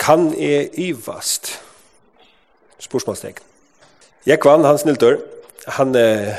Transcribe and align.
Kan 0.00 0.40
jeg 0.40 0.70
ivast? 0.78 1.60
Spørsmålstegn. 2.78 3.34
Jeg 4.26 4.40
kvann, 4.40 4.64
han 4.64 4.78
snildur. 4.78 5.16
Han, 5.66 5.94
eh, 5.96 6.34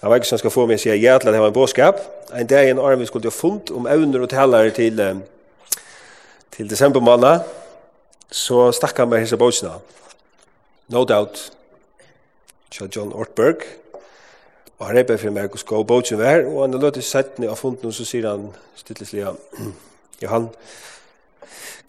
han 0.00 0.10
var 0.10 0.14
ikke 0.14 0.26
som 0.26 0.38
skal 0.38 0.50
få 0.50 0.64
meg 0.66 0.78
å 0.78 0.80
si 0.80 0.88
ja 0.88 1.18
til 1.18 1.28
at 1.28 1.36
det 1.36 1.42
var 1.42 1.52
en 1.52 1.58
båskap. 1.58 2.00
En 2.32 2.48
dag 2.48 2.66
i 2.66 2.72
en 2.72 2.80
arm 2.80 3.00
vi 3.00 3.06
skulle 3.06 3.28
ha 3.28 3.36
funnet 3.36 3.70
om 3.70 3.86
evner 3.86 4.24
og 4.24 4.30
talere 4.32 4.70
til, 4.70 5.00
eh, 5.00 5.14
til 6.50 6.70
desember 6.70 7.00
måned, 7.00 7.44
så 8.30 8.72
stakk 8.72 8.96
han 8.96 9.08
med 9.08 9.20
hese 9.20 9.36
båsene. 9.36 9.76
No 10.88 11.04
doubt, 11.04 11.52
Kjell 12.70 12.90
John 12.96 13.12
Ortberg. 13.12 13.60
Og 14.78 14.86
han 14.86 14.96
reper 14.96 15.16
for 15.16 15.30
meg 15.30 15.42
hvordan 15.42 15.58
skal 15.58 15.84
båsene 15.84 16.18
være, 16.18 16.46
og 16.46 16.62
han 16.62 16.80
løter 16.80 17.00
settene 17.00 17.50
av 17.50 17.56
funnet, 17.56 17.84
og 17.84 17.92
så 17.92 18.04
sier 18.04 18.30
han 18.30 18.54
stilleslig, 18.74 19.26
ja, 20.22 20.28
han, 20.28 20.48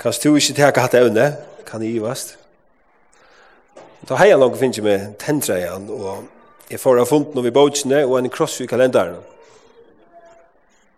Kan 0.02 0.14
du 0.24 0.36
ikke 0.36 0.56
teka 0.58 0.82
hatt 0.82 0.96
evne, 0.98 1.36
kan 1.66 1.84
jeg 1.86 1.94
givast. 1.94 2.38
Da 4.10 4.16
har 4.18 4.26
jeg 4.26 4.40
nok 4.42 4.56
finnet 4.58 4.82
med 4.82 5.12
tendra 5.22 5.60
igjen, 5.60 5.90
og 5.94 6.24
jeg 6.72 6.80
får 6.82 6.98
ha 6.98 7.04
funnet 7.06 7.36
noe 7.36 7.44
over 7.44 7.54
bautsene 7.54 8.00
og 8.08 8.16
en 8.18 8.30
kross 8.34 8.56
i 8.64 8.66
kalenderen. 8.66 9.20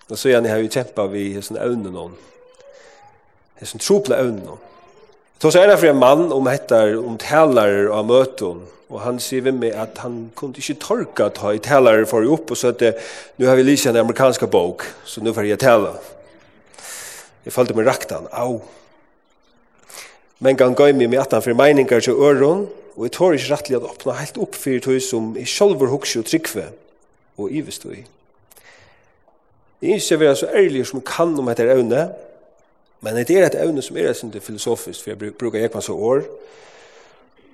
Og 0.07 0.15
så 0.15 0.29
igjen, 0.29 0.45
jeg 0.47 0.53
har 0.53 0.61
jo 0.63 0.69
kjempet 0.71 1.11
vi 1.11 1.23
hessen 1.33 1.59
evne 1.59 1.91
noen. 1.91 2.13
Hessen 3.59 3.83
trople 3.83 4.15
evne 4.23 4.45
noen. 4.45 4.61
Så 5.41 5.51
så 5.51 5.59
er 5.59 5.67
det 5.67 5.81
for 5.81 5.91
en 5.91 5.99
mann 5.99 6.31
om 6.31 6.47
etter 6.47 6.93
om 6.95 7.17
talere 7.19 7.89
av 7.91 8.07
møten, 8.07 8.61
og 8.87 9.01
han 9.03 9.19
sier 9.19 9.43
ved 9.43 9.57
meg 9.59 9.75
at 9.75 9.99
han 10.05 10.29
kunne 10.39 10.55
ikke 10.55 10.77
torka 10.79 11.27
ta 11.35 11.51
i 11.51 11.59
talere 11.59 12.05
for 12.07 12.23
å 12.23 12.37
opp, 12.37 12.53
og 12.55 12.61
så 12.61 12.71
at 12.71 12.85
nu 13.35 13.49
har 13.49 13.59
vi 13.59 13.67
lyst 13.67 13.89
en 13.91 13.99
amerikanska 13.99 14.47
bok, 14.47 14.87
så 15.03 15.19
nu 15.19 15.33
får 15.35 15.49
jeg 15.49 15.59
tale. 15.65 15.91
Jeg 17.43 17.51
følte 17.51 17.75
meg 17.75 17.89
rakt 17.89 18.15
han, 18.15 18.31
au, 18.31 18.61
Men 20.43 20.57
gang 20.59 20.75
gøy 20.75 20.91
mig 20.91 21.07
med 21.09 21.21
at 21.21 21.31
han 21.31 21.41
fyrir 21.41 21.55
meiningar 21.55 21.99
til 22.03 22.13
øron, 22.19 22.67
og 22.95 23.05
jeg 23.05 23.11
tår 23.11 23.33
ikke 23.33 23.53
rettelig 23.53 23.77
at 23.77 23.85
åpna 23.87 24.15
helt 24.19 24.37
opp 24.43 24.55
fyrir 24.59 24.81
tog 24.83 24.99
som 25.01 25.37
i 25.39 25.45
sjolver 25.47 25.87
hukse 25.87 26.19
og 26.19 26.25
trykve 26.27 26.65
og 27.37 27.51
ivestog 27.51 27.93
i. 27.95 28.03
Jeg 29.81 29.95
ikke 30.01 30.19
være 30.19 30.35
så 30.35 30.49
ærlig 30.55 30.85
som 30.87 31.01
kan 31.01 31.39
om 31.39 31.47
etter 31.49 31.71
evne, 31.71 32.09
men 33.01 33.15
det 33.15 33.37
er 33.37 33.45
et 33.45 33.55
evne 33.61 33.81
som 33.81 33.97
er 33.97 34.13
sin 34.13 34.31
filosofisk, 34.41 35.03
for 35.03 35.09
jeg 35.09 35.33
bruker 35.39 35.59
jeg 35.59 35.71
så 35.79 35.93
år, 35.95 36.21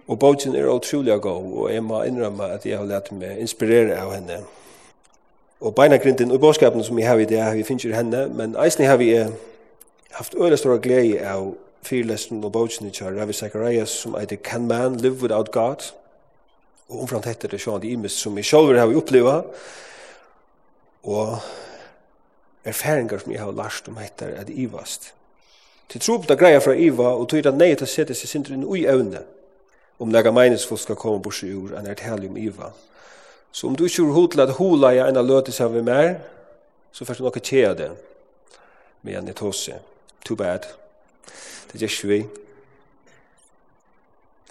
og 0.08 0.20
bogen 0.20 0.56
er 0.56 0.68
utrolig 0.68 1.22
god, 1.22 1.54
og 1.54 1.74
jeg 1.74 1.84
må 1.84 2.04
innrømme 2.04 2.44
at 2.44 2.66
jeg 2.66 2.78
har 2.78 2.86
lært 2.86 3.12
meg 3.12 3.38
inspirere 3.40 4.02
av 4.02 4.14
henne. 4.14 4.42
Og 5.62 5.76
beinagrinden 5.76 6.32
og 6.32 6.40
bådskapen 6.40 6.84
som 6.84 7.00
jeg 7.00 7.08
har 7.08 7.18
i 7.18 7.26
det, 7.26 7.58
vi 7.58 7.64
finner 7.64 7.96
henne, 7.96 8.28
men 8.34 8.56
eisen 8.66 8.86
har 8.86 8.98
vi 8.98 9.14
haft 10.12 10.36
øyne 10.36 10.58
stor 10.58 10.78
glede 10.78 11.22
av 11.22 11.54
fyrlesen 11.86 12.44
og 12.44 12.54
bøtjen 12.54 12.90
i 12.90 12.94
kjær, 12.94 13.16
Ravi 13.18 13.34
Zacharias, 13.34 13.90
som 14.04 14.18
heter 14.20 14.38
Can 14.44 14.68
Man 14.68 14.98
Live 14.98 15.22
Without 15.22 15.52
God? 15.52 15.92
Og 16.90 17.02
omframt 17.02 17.26
heter 17.26 17.48
det 17.48 17.62
sjående 17.62 17.88
imes 17.88 18.18
som 18.18 18.38
jeg 18.38 18.46
selv 18.46 18.78
har 18.78 18.96
opplevet, 18.98 19.44
og 21.04 21.38
erfaringer 22.66 23.22
som 23.22 23.32
jeg 23.32 23.42
har 23.42 23.52
lært 23.56 23.88
om 23.88 23.98
heter 23.98 24.34
at 24.40 24.50
ivast. 24.50 25.14
Til 25.90 26.02
tro 26.02 26.18
på 26.18 26.30
det 26.30 26.38
greia 26.40 26.60
fra 26.60 26.74
iva, 26.74 27.14
og 27.16 27.30
tog 27.30 27.44
det 27.44 27.54
nei 27.58 27.72
til 27.76 27.88
å 27.88 27.90
sette 27.90 28.18
seg 28.18 28.30
sindre 28.30 28.58
inn 28.58 28.66
ui 28.66 28.84
evne, 28.86 29.24
om 30.00 30.12
nega 30.12 30.32
meningsfullt 30.32 30.86
skal 30.86 31.00
komme 31.00 31.22
bort 31.24 31.42
ur 31.44 31.74
enn 31.78 31.88
er 31.90 31.98
telig 31.98 32.30
om 32.30 32.38
iva. 32.38 32.72
Så 33.52 33.68
om 33.68 33.76
du 33.76 33.86
ikke 33.86 34.04
gjør 34.04 34.14
hod 34.14 34.40
at 34.40 34.58
hula 34.60 34.94
jeg 34.94 35.10
enn 35.10 35.26
løte 35.26 35.52
seg 35.52 35.74
ved 35.74 35.88
mer, 35.88 36.20
så 36.92 37.06
først 37.06 37.20
du 37.20 37.26
nok 37.26 37.42
kjea 37.42 37.74
det, 37.74 37.90
men 39.02 39.28
jeg 39.28 39.36
tåse. 39.36 39.80
Too 40.26 40.36
bad 40.36 40.68
det 41.72 41.82
gjør 41.82 41.94
ikke 41.94 42.08
vi. 42.08 42.20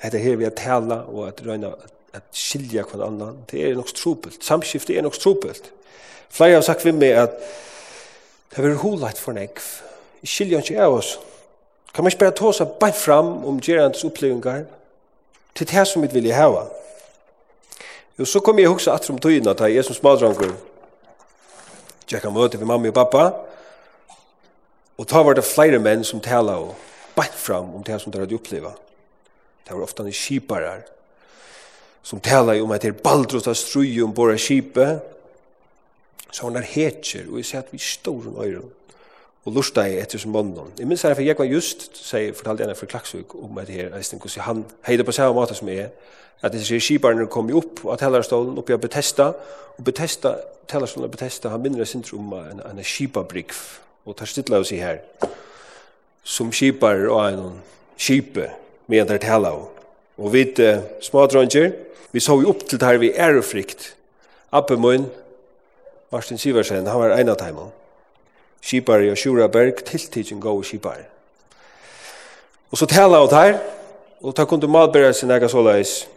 Hette 0.03 0.19
her 0.23 0.37
vi 0.37 0.47
at 0.47 0.59
tala 0.59 1.03
og 1.11 1.29
at 1.29 1.43
røyna 1.47 1.73
at 2.15 2.23
skilja 2.33 2.85
hver 2.89 3.05
annan, 3.07 3.43
det 3.51 3.65
er 3.65 3.75
nok 3.77 3.89
strupelt. 3.89 4.45
Samskiftet 4.45 4.97
er 4.97 5.03
nok 5.03 5.15
strupelt. 5.15 5.73
Flere 6.31 6.55
har 6.55 6.63
sagt 6.63 6.85
vi 6.85 6.91
med 6.91 7.09
at 7.09 7.37
det 8.57 8.65
er 8.65 8.79
hulagt 8.81 9.19
for 9.19 9.33
nekv. 9.33 9.63
Vi 10.21 10.27
skilja 10.27 10.63
ikke 10.63 10.81
av 10.83 10.95
oss. 11.01 11.19
Kan 11.95 12.05
man 12.05 12.13
ikke 12.13 12.25
bare 12.25 12.37
ta 12.39 12.53
seg 12.53 12.79
bare 12.81 12.95
fram 12.97 13.45
om 13.45 13.61
gerandets 13.61 14.05
opplevingar 14.05 14.65
til 15.55 15.69
det 15.69 15.87
som 15.89 16.03
vi 16.03 16.09
vil 16.13 16.33
hava. 16.33 16.69
Jo, 18.19 18.25
så 18.25 18.41
kom 18.41 18.59
jeg 18.59 18.71
hoksa 18.71 18.95
atrom 18.95 19.19
tøyna, 19.19 19.53
da 19.55 19.71
jeg 19.71 19.85
som 19.85 19.95
smadrangur 19.95 20.57
tjekka 22.09 22.31
møte 22.33 22.59
vi 22.59 22.65
mamma 22.65 22.89
og 22.89 22.97
pappa 22.97 23.25
og 24.99 25.07
ta 25.07 25.21
var 25.23 25.37
det 25.37 25.45
flere 25.47 25.79
menn 25.83 26.05
som 26.07 26.23
tala 26.25 26.57
og 26.63 26.73
bætt 27.19 27.35
fram 27.35 27.75
om 27.75 27.85
det 27.85 27.99
som 28.01 28.15
de 28.15 28.23
hadde 28.23 28.39
opplevd. 28.39 28.87
Det 29.67 29.75
var 29.75 29.85
ofte 29.85 30.07
en 30.07 30.15
kiparar 30.15 30.87
som 32.03 32.21
talar 32.25 32.63
om 32.63 32.71
at 32.73 32.83
det 32.83 32.95
er 32.95 33.03
baldros 33.05 33.49
av 33.51 33.57
strøy 33.59 33.99
om 34.05 34.15
våre 34.17 34.39
kipe. 34.41 34.87
Så 36.31 36.47
han 36.47 36.57
er 36.57 36.65
hetjer, 36.65 37.27
og 37.29 37.41
jeg 37.41 37.49
ser 37.49 37.65
at 37.65 37.73
vi 37.73 37.81
står 37.83 38.31
om 38.31 38.41
øyren 38.45 38.71
og 39.49 39.55
lusta 39.57 39.81
jeg 39.87 40.03
etter 40.03 40.21
som 40.21 40.33
bonden. 40.33 40.73
Jeg 40.79 40.87
minns 40.87 41.03
her, 41.03 41.15
for 41.15 41.25
jeg 41.25 41.39
var 41.39 41.47
just, 41.49 41.89
sier, 41.97 42.35
fortalte 42.37 42.67
jeg 42.69 42.77
for 42.77 42.91
Klaksvik 42.91 43.35
om 43.35 43.59
at 43.59 43.71
her, 43.73 43.95
jeg 43.97 44.19
hvordan 44.21 44.45
han 44.45 44.65
heide 44.85 45.07
på 45.09 45.15
samme 45.17 45.35
måte 45.35 45.57
som 45.57 45.69
jeg, 45.73 45.89
at 46.43 46.53
disse 46.53 46.81
skibarne 46.85 47.27
kom 47.33 47.49
jo 47.49 47.63
opp 47.63 47.81
av 47.87 47.97
tellerstolen, 48.03 48.59
oppi 48.61 48.77
av 48.77 48.83
Bethesda, 48.83 49.31
og 49.79 49.85
Bethesda, 49.85 50.35
tellerstolen 50.69 51.09
av 51.09 51.15
Bethesda, 51.15 51.49
han 51.55 51.65
minner 51.65 51.89
sin 51.89 52.05
om 52.13 52.35
en, 52.37 52.61
en 52.61 52.85
skibabrikv, 52.85 53.63
og 54.05 54.19
tar 54.19 54.29
stilla 54.29 54.61
av 54.61 54.69
seg 54.69 54.85
her 54.85 55.01
som 56.25 56.53
skipar 56.53 57.07
og 57.09 57.21
en 57.27 57.61
skipe 57.99 58.51
med 58.87 59.09
der 59.09 59.19
tala 59.23 59.53
av. 59.55 59.69
Og 60.19 60.33
vi 60.33 60.45
uh, 60.59 60.83
smadronger, 61.03 61.73
vi 62.13 62.21
så 62.21 62.39
opp 62.49 62.65
til 62.67 62.81
det 62.81 62.89
her 62.89 62.99
vi 62.99 63.13
er 63.15 63.39
og 63.39 63.45
frykt. 63.45 63.95
Appemøyen, 64.53 65.07
Martin 66.13 66.39
Siversen, 66.39 66.87
han 66.87 67.01
var 67.01 67.19
en 67.19 67.29
av 67.29 67.37
dem. 67.37 67.59
Skipar 68.65 69.05
i 69.05 69.15
Sjura 69.17 69.47
Berg, 69.49 69.85
tiltidsen 69.85 70.41
gå 70.41 70.53
og 70.57 70.65
skipar. 70.65 71.05
Og 72.71 72.79
så 72.79 72.87
tala 72.87 73.21
av 73.23 73.29
det 73.31 73.43
her, 73.43 73.59
og 74.21 74.35
ta 74.35 74.45
kunde 74.45 74.69
malbæra 74.69 75.13
sin 75.13 75.31
ega 75.31 75.49
såleis. 75.49 76.09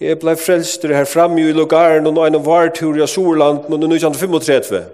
Jeg 0.00 0.18
blei 0.20 0.34
frelster 0.36 0.92
her 0.92 1.06
framme 1.08 1.40
i 1.40 1.54
lugaren 1.56 2.06
og 2.06 2.14
nå 2.14 2.26
en 2.26 2.42
vartur 2.44 2.98
i 2.98 3.00
og 3.00 3.70
men 3.70 3.80
nu 3.80 3.86
1935. 3.86 4.84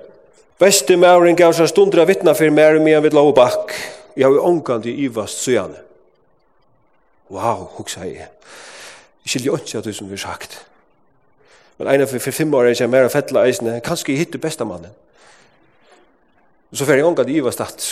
Beste 0.63 0.95
mauren 0.95 1.35
gav 1.35 1.57
seg 1.57 1.67
stunder 1.73 2.05
av 2.05 2.07
vittna 2.07 2.37
for 2.39 2.55
mer 2.55 2.77
og 2.79 2.85
mer 2.85 3.01
vid 3.03 3.17
lov 3.17 3.33
og 3.33 3.35
bakk. 3.35 3.73
Jeg 4.15 4.29
har 4.29 4.35
jo 4.37 4.45
omkant 4.47 4.85
i 4.87 4.93
ivast 5.03 5.41
søgjane. 5.43 5.81
Wow, 7.33 7.65
huksa 7.81 8.05
jeg. 8.07 8.29
Jeg 9.25 9.33
skiljer 9.33 9.57
ikke 9.59 9.81
at 9.81 9.89
du 9.89 9.97
som 9.97 10.07
vi 10.07 10.15
har 10.15 10.23
sagt. 10.23 10.61
Men 11.81 11.91
en 11.91 12.05
av 12.05 12.13
for, 12.13 12.35
fem 12.37 12.55
år 12.55 12.69
er 12.69 12.77
jeg 12.79 12.93
mer 12.93 13.09
av 13.09 13.11
fettla 13.11 13.43
eisene. 13.49 13.81
Kanskje 13.83 14.13
jeg 14.13 14.21
hittu 14.21 14.39
besta 14.39 14.69
mannen. 14.69 14.93
Så 16.71 16.87
fer 16.87 17.01
jeg 17.01 17.09
omkant 17.09 17.33
i 17.33 17.41
ivast 17.41 17.65
at. 17.65 17.89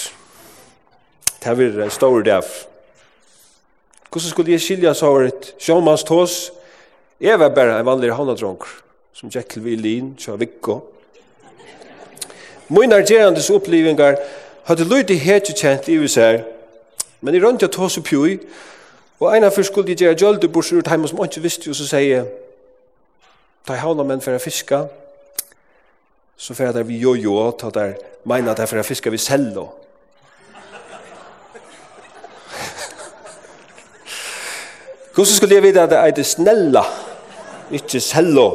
Det 1.40 1.50
her 1.50 1.58
vil 1.58 1.82
en 1.82 1.90
stor 1.90 2.22
dag. 2.22 2.54
Hvordan 4.12 4.30
skulle 4.30 4.54
jeg 4.54 4.62
skilja 4.62 4.94
så 4.94 5.10
var 5.16 5.26
et 5.26 5.50
sjåmanns 5.58 6.06
tås? 6.06 6.38
Jeg 7.18 7.40
var 7.40 7.50
bare 7.56 7.80
en 7.80 7.90
vanlig 7.90 8.14
havnadronker 8.14 8.78
som 9.16 9.32
Jekyll 9.32 9.66
Vilin, 9.66 10.14
Sjøvikko. 10.20 10.78
Vikko 10.78 10.99
Mina 12.70 13.00
gerandes 13.02 13.50
opplevingar 13.50 14.16
hadde 14.64 14.84
lydig 14.86 15.20
hetje 15.20 15.54
kjent 15.58 15.88
i 15.90 15.96
hos 15.98 16.18
men 17.20 17.34
i 17.34 17.40
rundt 17.42 17.62
jeg 17.62 17.70
tås 17.74 17.98
opp 17.98 18.12
jo 18.12 18.24
i, 18.24 18.38
og 19.20 19.36
en 19.36 19.44
av 19.44 19.52
først 19.52 19.68
skulle 19.72 19.88
jeg 19.90 19.98
gjøre 19.98 20.16
gjølde 20.16 20.48
bors 20.48 20.72
ut 20.72 20.88
hjemme 20.88 21.08
som 21.08 21.24
ikke 21.24 21.40
visste 21.44 21.68
jo, 21.68 21.74
så 21.74 21.84
sier 21.84 22.08
jeg, 22.14 22.24
ta 23.66 23.74
i 23.74 23.82
havna 23.82 24.04
menn 24.06 24.22
for 24.24 24.32
å 24.32 24.40
fiska, 24.40 24.86
så 26.40 26.54
fyrir 26.56 26.72
der 26.72 26.88
vi 26.88 26.96
jo 27.02 27.12
jo, 27.18 27.50
ta 27.52 27.68
der 27.74 27.98
meina 28.24 28.54
jeg 28.56 28.68
for 28.70 28.78
å 28.80 28.86
fiska 28.86 29.10
vi 29.12 29.18
selv, 29.20 29.58
Hvordan 35.14 35.34
skulle 35.34 35.54
jeg 35.54 35.62
vite 35.66 35.82
at 35.82 35.90
det 35.90 35.98
er 35.98 36.10
det 36.16 36.26
snella, 36.26 36.84
ikke 37.70 38.00
cello? 38.00 38.48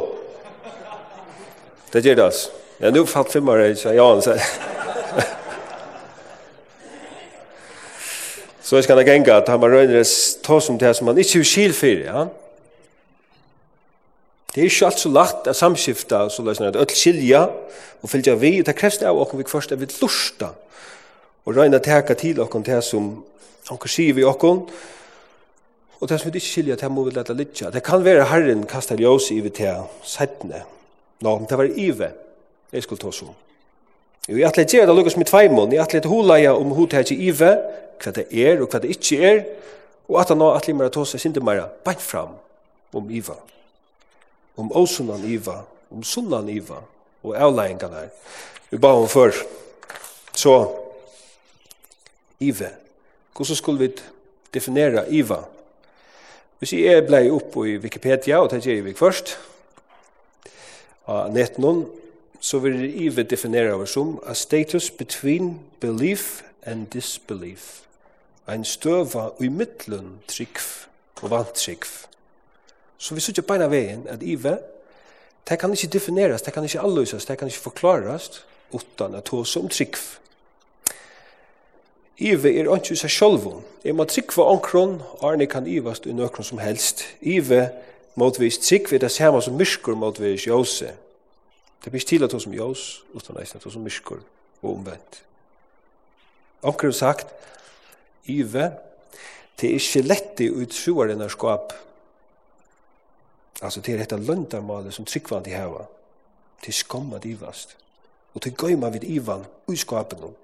Det 1.92 2.04
gjør 2.04 2.14
det 2.16 2.24
altså. 2.24 2.65
Ja, 2.78 2.90
nu 2.90 3.06
fatt 3.06 3.36
vi 3.36 3.40
bara 3.40 3.68
det, 3.68 3.84
ja, 3.84 4.06
sier. 4.20 4.42
Så 8.66 8.76
jeg 8.76 8.84
skal 8.84 8.98
det 8.98 9.06
gänga 9.06 9.36
at 9.36 9.48
han 9.48 9.60
var 9.62 9.70
röjner 9.70 10.02
ta 10.42 10.58
som 10.60 10.78
det 10.78 10.96
som 10.96 11.06
han 11.06 11.18
ikke 11.22 11.38
vil 11.38 11.46
skil 11.46 11.72
for, 11.76 12.02
ja. 12.02 12.26
Det 14.50 14.62
er 14.62 14.66
ikke 14.66 14.86
alt 14.88 14.98
så 14.98 15.08
lagt 15.08 15.46
att 15.46 15.56
samskifta, 15.56 16.30
så 16.30 16.42
lösna 16.42 16.68
att 16.68 16.76
öll 16.76 16.86
skilja 16.86 17.48
och 18.00 18.10
följa 18.10 18.34
vi, 18.34 18.60
og 18.60 18.66
det 18.66 18.76
krevs 18.76 18.98
det 18.98 19.08
av 19.08 19.20
oss 19.20 19.34
vi 19.34 19.44
først 19.44 19.72
er 19.72 19.76
vid 19.76 19.92
lusta 20.02 20.48
och 21.44 21.54
röjna 21.54 21.78
täka 21.78 22.14
til 22.14 22.40
oss 22.40 22.50
det 22.64 22.84
som 22.84 23.24
han 23.68 23.78
kan 23.78 24.14
vi 24.16 24.24
oss 24.24 24.70
Og 26.00 26.08
det 26.08 26.20
som 26.20 26.32
vi 26.32 26.36
ikke 26.36 26.46
skilja, 26.46 26.76
det 26.76 26.90
må 26.92 27.04
vi 27.04 27.10
lette 27.10 27.32
litt. 27.32 27.62
Det 27.72 27.82
kan 27.82 28.04
være 28.04 28.24
Herren 28.28 28.66
kastar 28.68 28.96
ljøs 29.00 29.30
i 29.32 29.40
vi 29.40 29.48
til 29.48 29.86
settene. 30.04 30.64
Nå, 31.20 31.38
no, 31.38 31.46
det 31.48 31.58
var 31.58 31.64
ive 31.64 32.10
jeg 32.72 32.82
skulle 32.82 33.00
ta 33.00 33.12
så. 33.14 33.28
Jo, 34.28 34.36
jeg 34.36 34.48
atlet 34.48 34.72
gjør 34.74 34.88
det 34.88 34.96
lukkast 34.96 35.20
med 35.20 35.28
tveimån, 35.30 35.72
jeg 35.72 35.82
atlet 35.82 36.08
hulaja 36.10 36.54
om 36.58 36.72
hod 36.74 36.96
her 36.96 37.06
til 37.06 37.20
ive, 37.28 37.52
hva 38.02 38.12
det 38.12 38.26
er 38.30 38.62
og 38.62 38.72
hva 38.72 38.80
det 38.82 38.90
ikke 38.96 39.20
er, 39.22 39.44
og 40.08 40.20
at 40.20 40.32
han 40.32 40.40
nå 40.42 40.50
atlet 40.54 40.76
mer 40.78 40.90
ta 40.92 41.04
seg 41.06 41.22
sindi 41.22 41.42
mer 41.42 41.62
beint 41.86 42.02
fram 42.02 42.34
om 42.96 43.10
iva, 43.10 43.36
om 44.58 44.72
åsunan 44.74 45.22
iva, 45.28 45.60
om 45.94 46.02
sunnan 46.02 46.48
iva, 46.50 46.80
og 47.26 47.36
avleggingan 47.38 47.94
her. 47.94 48.10
Vi 48.70 48.78
ba 48.82 48.92
om 48.98 49.06
før, 49.10 49.34
så 50.34 50.56
ive, 52.42 52.72
hvordan 53.36 53.58
skulle 53.58 53.86
vi 53.86 53.92
definera 54.54 55.06
iva? 55.06 55.44
Hvis 56.58 56.72
jeg 56.72 57.04
blei 57.06 57.28
opp 57.30 57.54
i 57.62 57.76
Wikipedia, 57.78 58.40
og 58.40 58.50
det 58.50 58.62
gjør 58.64 58.88
jeg 58.88 58.96
først, 58.98 59.36
av 61.06 61.30
netten 61.30 61.84
så 62.40 62.58
vil 62.58 62.80
det 62.80 62.94
ive 62.94 63.22
definere 63.22 63.74
oss 63.74 63.90
som 63.90 64.18
a 64.26 64.34
status 64.34 64.90
between 64.90 65.60
belief 65.80 66.42
and 66.62 66.86
disbelief. 66.86 67.82
Ein 68.48 68.64
støva 68.64 69.30
i 69.40 69.48
middelen 69.48 70.20
trikv 70.28 70.86
og 71.22 71.30
vantrikv. 71.30 71.88
Så 72.98 73.14
vi 73.14 73.20
sitter 73.20 73.42
beina 73.42 73.66
veien 73.66 74.06
at 74.08 74.22
ive, 74.22 74.58
det 75.48 75.58
kan 75.58 75.72
ikke 75.72 75.86
defineres, 75.86 76.42
det 76.42 76.52
kan 76.52 76.64
ikke 76.64 76.80
alløses, 76.80 77.24
det 77.24 77.38
kan 77.38 77.48
ikke 77.48 77.58
forklares 77.58 78.44
utan 78.72 79.14
at 79.14 79.28
hos 79.28 79.48
som 79.48 79.68
trikv. 79.68 80.18
Ive 82.18 82.48
er 82.48 82.70
ikke 82.74 82.96
seg 82.96 83.10
selv. 83.10 83.48
Jeg 83.84 83.94
må 83.94 84.04
tryggva 84.08 84.46
omkron, 84.48 85.02
arne 85.22 85.46
kan 85.46 85.66
ivast 85.66 86.06
i 86.06 86.12
nøkron 86.16 86.44
som 86.44 86.58
helst. 86.58 87.04
Ive 87.20 87.68
motvis 88.14 88.58
trygg 88.58 88.92
er 88.92 88.98
det 88.98 89.10
samme 89.10 89.42
som 89.42 89.54
myrskur 89.54 89.94
motvis 89.94 90.46
jose. 90.46 90.94
Det 91.86 91.92
blir 91.94 92.02
til 92.02 92.24
at 92.26 92.32
hos 92.34 92.42
som 92.42 92.54
jøs, 92.54 93.04
utan 93.14 93.36
eisen 93.38 93.60
at 93.60 93.64
hos 93.64 93.76
som 93.76 93.82
myskur 93.86 94.18
og 94.62 94.72
omvendt. 94.72 95.20
Omkring 96.62 96.94
sagt, 96.94 97.30
Yve, 98.28 98.72
det 99.60 99.68
er 99.70 99.78
ikke 99.78 100.02
lett 100.02 100.40
i 100.42 100.48
utsuaren 100.50 101.22
av 101.22 101.30
skap. 101.30 101.76
Altså, 103.62 103.80
det 103.80 103.94
er 103.94 104.02
dette 104.02 104.18
løndarmalet 104.18 104.94
som 104.98 105.06
tryggvand 105.06 105.46
i 105.46 105.54
heva. 105.54 105.84
Det 106.58 106.74
er 106.74 106.80
skammet 106.80 107.24
ivast. 107.24 107.76
Og 108.34 108.42
det 108.42 108.56
gøy 108.58 108.74
man 108.74 108.92
vid 108.92 109.06
ivan 109.06 109.46
ui 109.68 109.76
skapen 109.78 110.34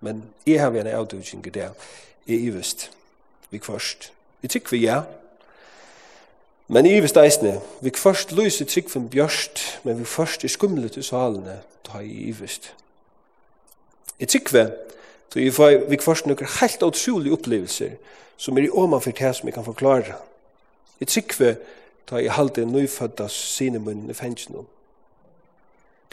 Men 0.00 0.24
jeg 0.46 0.60
har 0.60 0.70
vi 0.70 0.80
en 0.80 0.86
avduging 0.86 1.46
i 1.46 1.50
det. 1.50 1.70
Jeg 2.26 2.36
er 2.36 2.50
ivast. 2.50 2.90
Vi 3.50 3.58
kvarst. 3.58 4.12
Vi 4.42 4.48
tryggvi 4.48 4.82
ja, 4.82 5.04
Men 6.70 6.86
i 6.86 6.92
ivesteisne, 6.96 7.56
vi 7.82 7.90
kvarst 7.90 8.30
lyser 8.32 8.68
tryggven 8.70 9.08
bjørst, 9.10 9.58
men 9.82 9.98
vi 9.98 10.04
kvarst 10.06 10.44
er 10.46 10.52
skumlet 10.52 10.96
i 10.96 11.02
salene, 11.02 11.56
ta 11.82 11.98
i 11.98 12.28
ivest. 12.30 12.68
I 14.22 14.28
tryggve, 14.30 14.68
så 15.32 15.40
vi 15.40 15.50
får 15.50 15.88
vi 15.90 15.98
kvarst 15.98 16.28
noen 16.30 16.52
helt 16.60 16.84
utrolige 16.86 17.34
opplevelser, 17.34 17.96
som 18.38 18.58
er 18.58 18.68
i 18.68 18.70
åman 18.70 19.02
for 19.02 19.18
det 19.18 19.32
som 19.34 19.50
jeg 19.50 19.56
kan 19.58 19.66
forklare. 19.66 20.14
I 21.02 21.10
tryggve, 21.10 21.56
ta 22.06 22.22
i 22.22 22.30
halde 22.30 22.62
nøyfødda 22.70 23.26
sinemunnen 23.28 24.10
i 24.10 24.14
fengsen 24.14 24.62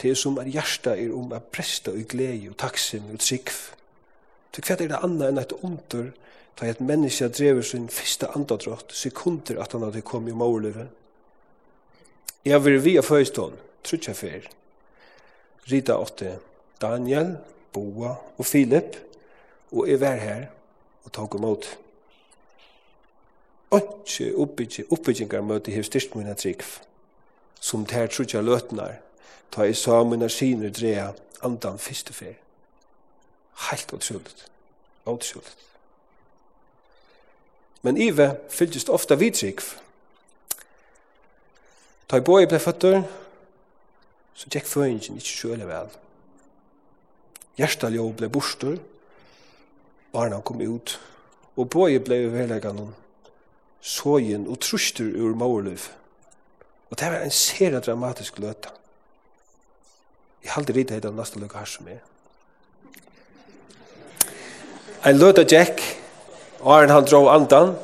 Det 0.02 0.10
er 0.10 0.14
som 0.14 0.38
er 0.38 0.50
hjertet 0.50 0.98
er 0.98 1.14
om 1.14 1.32
er 1.32 1.38
presta 1.52 1.90
og 1.90 2.02
glede 2.08 2.50
og 2.50 2.58
taksim 2.58 3.06
og 3.12 3.20
tryggv. 3.22 3.54
Så 4.54 4.62
hva 4.66 4.74
er 4.74 4.88
det 4.90 5.04
annet 5.04 5.28
enn 5.28 5.38
et 5.38 5.52
under 5.62 6.10
Ta 6.58 6.66
et 6.66 6.80
menneske 6.80 7.28
drever 7.28 7.62
sin 7.62 7.88
første 7.88 8.26
andadrott 8.34 8.92
sekunder 8.94 9.60
at 9.62 9.72
han 9.72 9.82
hadde 9.86 10.02
kommet 10.02 10.32
i 10.32 10.34
morlivet. 10.34 10.88
Jeg 12.44 12.64
vil 12.64 12.84
via 12.84 13.00
føystånd, 13.00 13.54
jeg 14.06 14.16
fer. 14.16 14.48
Rita 15.70 15.94
åtte 15.94 16.38
Daniel, 16.80 17.36
Boa 17.72 18.14
og 18.38 18.46
Filip, 18.46 18.96
og 19.72 19.88
jeg 19.88 20.00
var 20.00 20.16
her 20.16 20.46
og 21.04 21.12
tog 21.12 21.36
imot. 21.38 21.78
Åndsje 23.70 24.32
oppbyggingar 24.90 25.44
møte 25.44 25.70
hev 25.70 25.84
styrst 25.84 26.14
mine 26.16 26.34
trygg, 26.34 26.64
som 27.60 27.86
tær 27.86 28.08
jeg 28.32 28.44
løtnar, 28.44 28.98
ta 29.52 29.62
i 29.62 29.74
sa 29.74 30.02
mine 30.04 30.28
skiner 30.28 30.70
dreja 30.70 31.12
andan 31.42 31.78
fyrste 31.78 32.12
fer. 32.12 32.34
Helt 33.70 33.92
utroligt. 33.92 34.46
Utroligt 35.06 35.68
men 37.82 37.96
ive 37.96 38.32
fylltist 38.50 38.88
ofta 38.88 39.16
vidtrykv. 39.18 39.64
Ta 42.08 42.18
i 42.18 42.24
boi 42.24 42.46
blei 42.48 42.60
fattur, 42.60 43.02
så 44.34 44.48
tjekk 44.48 44.68
føyngin 44.70 45.18
ikkje 45.20 45.34
sjøle 45.34 45.66
vel. 45.68 45.90
Gjerstaljå 47.58 48.06
blei 48.16 48.30
borstur, 48.32 48.78
barna 50.14 50.40
kom 50.40 50.62
ut, 50.62 50.96
og 51.58 51.68
boi 51.74 51.98
blei 52.00 52.24
velegan 52.32 52.80
hon, 52.80 52.94
sågen 53.80 54.46
og 54.48 54.60
trustur 54.64 55.10
ur 55.12 55.36
maurløyf. 55.36 55.90
Og 56.88 56.98
det 56.98 57.10
var 57.12 57.20
en 57.22 57.34
sera 57.34 57.80
dramatisk 57.84 58.38
løta. 58.38 58.72
Jeg 60.44 60.54
halde 60.54 60.72
rita 60.72 60.94
heit 60.96 61.04
av 61.04 61.16
nasta 61.16 61.40
lukka 61.40 61.60
her 61.60 61.68
som 61.68 61.88
er. 61.92 62.00
Ein 65.04 65.18
løta 65.18 65.44
tjekk, 65.44 65.82
Arjen 66.64 66.90
han 66.90 67.04
drog 67.04 67.28
andan. 67.30 67.76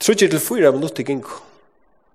Trudje 0.00 0.28
til 0.28 0.40
fyra 0.42 0.72
minutter 0.74 1.06
gink. 1.06 1.26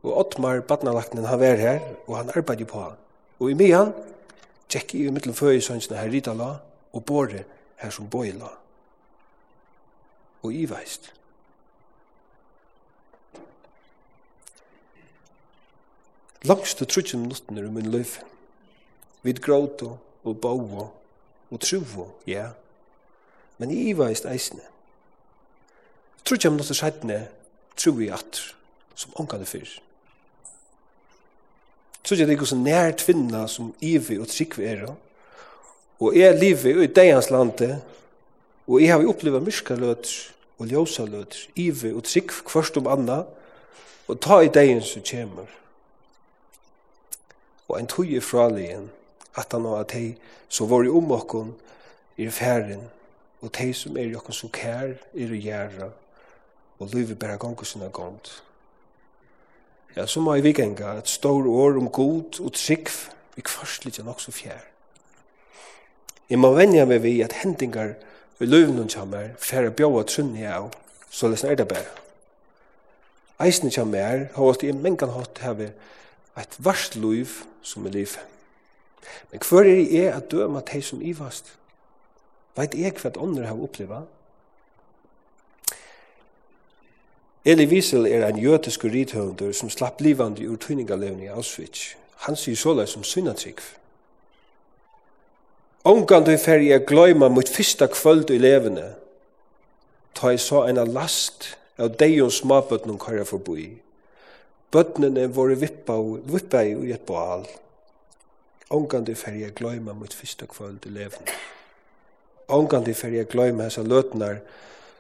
Og 0.04 0.18
Ottmar, 0.20 0.60
badnalakten, 0.68 1.24
han 1.26 1.40
var 1.40 1.56
her, 1.56 1.80
og 2.08 2.18
han 2.18 2.32
arbeidde 2.36 2.66
på 2.68 2.82
han. 2.82 2.98
Og 3.40 3.52
i 3.52 3.56
mian, 3.56 3.94
tjekk 4.68 4.96
i 5.00 5.06
mittlen 5.16 5.36
føyesønsene 5.36 5.96
her 5.96 6.12
rita 6.12 6.34
la, 6.36 6.58
og 6.92 7.06
båre 7.08 7.46
her 7.80 7.92
som 7.92 8.10
boi 8.12 8.34
la. 8.36 8.50
Og 10.44 10.52
iveist. 10.52 11.08
Langst 16.44 16.84
og 16.84 16.92
trudje 16.92 17.20
minutter 17.20 17.64
i 17.64 17.72
min 17.72 17.88
løyf. 17.92 18.18
Vid 19.24 19.40
gråto 19.40 19.94
og 20.24 20.42
bau 20.44 20.90
og 21.48 21.60
truvo, 21.64 22.10
ja, 22.28 22.50
Men 23.64 23.72
i 23.72 23.94
ivaist 23.94 24.26
eisne. 24.28 24.60
Tror 26.28 26.36
ikke 26.36 26.50
om 26.52 26.58
noe 26.60 26.76
skjedne, 26.76 27.20
tror 27.80 27.94
vi 27.96 28.10
at, 28.12 28.40
som 29.00 29.14
ångkane 29.22 29.46
fyr. 29.48 29.70
Tror 32.04 32.18
ikke 32.18 32.26
det 32.28 32.34
er 32.34 32.36
ikke 32.36 32.48
så 32.50 32.58
nært 32.60 33.04
finna 33.08 33.46
som 33.48 33.70
ivi 33.80 34.18
og 34.20 34.28
trikvi 34.28 34.66
er. 34.68 34.82
Og 36.04 36.18
jeg 36.20 36.36
livet 36.42 36.82
i 36.84 36.90
deians 36.92 37.30
lande, 37.32 37.78
og 38.68 38.84
jeg 38.84 38.92
har 38.92 39.06
opplevd 39.08 39.46
myrka 39.46 39.78
løter 39.80 40.12
og 40.60 40.68
ljósa 40.68 41.06
løter, 41.08 41.46
ivi 41.56 41.94
og 41.96 42.04
trikv 42.04 42.42
kvart 42.50 42.80
om 42.82 42.90
anna, 42.92 43.22
og 44.12 44.20
ta 44.20 44.42
i 44.44 44.50
deian 44.52 44.84
som 44.84 45.06
kjemur. 45.08 45.48
Og 47.72 47.80
en 47.80 47.88
tog 47.88 48.12
i 48.12 48.20
fralien, 48.20 48.90
at 49.40 49.56
han 49.56 49.70
og 49.72 49.80
at 49.86 49.96
hei, 49.96 50.18
så 50.52 50.68
var 50.68 50.84
i 50.84 50.92
om 50.92 51.16
okkon 51.16 51.56
i 52.20 52.28
ferien, 52.28 52.84
og 53.44 53.52
de 53.58 53.74
som 53.76 53.98
er 53.98 54.08
jokken 54.08 54.36
så 54.36 54.48
kær 54.56 54.94
er 54.96 55.32
å 55.36 55.40
gjøre, 55.46 55.90
og 56.80 56.94
livet 56.96 57.20
bæra 57.20 57.36
gongu 57.38 57.66
sinna 57.68 57.90
gong. 57.92 58.22
Ja, 59.96 60.06
så 60.08 60.24
må 60.24 60.38
jeg 60.38 60.46
vikenga 60.48 60.96
et 60.98 61.12
stor 61.12 61.44
år 61.48 61.78
om 61.78 61.90
god 61.92 62.40
og 62.40 62.54
trygg, 62.56 62.90
vi 63.36 63.44
kvarst 63.44 63.86
litt 63.86 64.00
nok 64.06 64.22
så 64.24 64.32
fjær. 64.32 64.64
Jeg 66.30 66.40
må 66.40 66.54
venja 66.56 66.86
meg 66.88 67.04
vi 67.04 67.18
at 67.22 67.36
hendingar 67.44 67.98
vi 68.40 68.48
i 68.48 68.66
nun 68.66 68.90
kjammer 68.90 69.36
færre 69.38 69.72
bjóa 69.76 70.06
trunni 70.08 70.46
av, 70.48 70.72
så 71.12 71.28
lesen 71.28 71.52
er 71.52 71.60
det 71.60 71.68
bæra. 71.68 72.00
Eisne 73.44 73.72
kjammer 73.74 74.30
har 74.34 74.48
vært 74.48 74.64
i 74.64 74.72
mengan 74.72 75.12
hatt 75.14 75.42
hever 75.44 75.74
et 76.40 76.56
varst 76.64 76.96
løv 76.96 77.44
som 77.62 77.86
er 77.86 77.94
livet. 77.98 78.24
Men 79.32 79.44
hver 79.44 79.68
er 79.68 79.84
jeg 79.84 80.14
at 80.14 80.32
døma 80.32 80.62
de 80.72 80.82
som 80.82 81.02
ivast? 81.02 81.52
Veit 82.56 82.76
jeg 82.78 82.94
hva 83.02 83.12
andre 83.18 83.48
har 83.50 83.62
opplevd? 83.66 84.10
Eli 87.46 87.66
Wiesel 87.68 88.06
er 88.08 88.28
en 88.28 88.40
jødisk 88.40 88.86
rithøvender 88.86 89.52
som 89.52 89.70
slapp 89.70 90.02
livande 90.02 90.48
ur 90.48 90.56
tøyningalevn 90.56 91.24
i 91.26 91.28
Auschwitz. 91.28 91.96
Han 92.24 92.38
sier 92.40 92.56
såleis 92.56 92.94
som 92.96 93.04
synnatrygg. 93.04 93.60
Ongan 95.84 96.24
du 96.24 96.32
fer 96.40 96.62
jeg 96.64 96.86
gløyma 96.88 97.28
mot 97.28 97.50
fyrsta 97.50 97.90
kvöld 97.92 98.32
i 98.32 98.38
levende, 98.40 98.94
ta 100.16 100.30
jeg 100.32 100.40
så 100.40 100.62
en 100.70 100.80
last 100.94 101.50
av 101.78 101.98
deion 102.00 102.32
smabøtnen 102.32 103.02
køyra 103.02 103.26
forboi. 103.28 103.66
Bøtnene 104.72 105.28
våre 105.36 105.58
vippa, 105.60 105.98
vippa 106.24 106.64
i 106.64 106.94
et 106.96 107.04
bål. 107.04 107.44
Omgand 108.70 109.10
du 109.10 109.16
fer 109.20 109.36
jeg 109.36 109.52
gløyma 109.58 109.94
mot 109.94 110.14
fyrsta 110.16 110.48
kvöld 110.48 110.88
i 110.88 110.94
levende 110.96 111.36
ångan 112.58 112.86
til 112.86 112.96
fer 112.98 113.16
jeg 113.16 113.30
gløyma 113.32 113.68
hessa 113.68 113.84
løtnar 113.84 114.42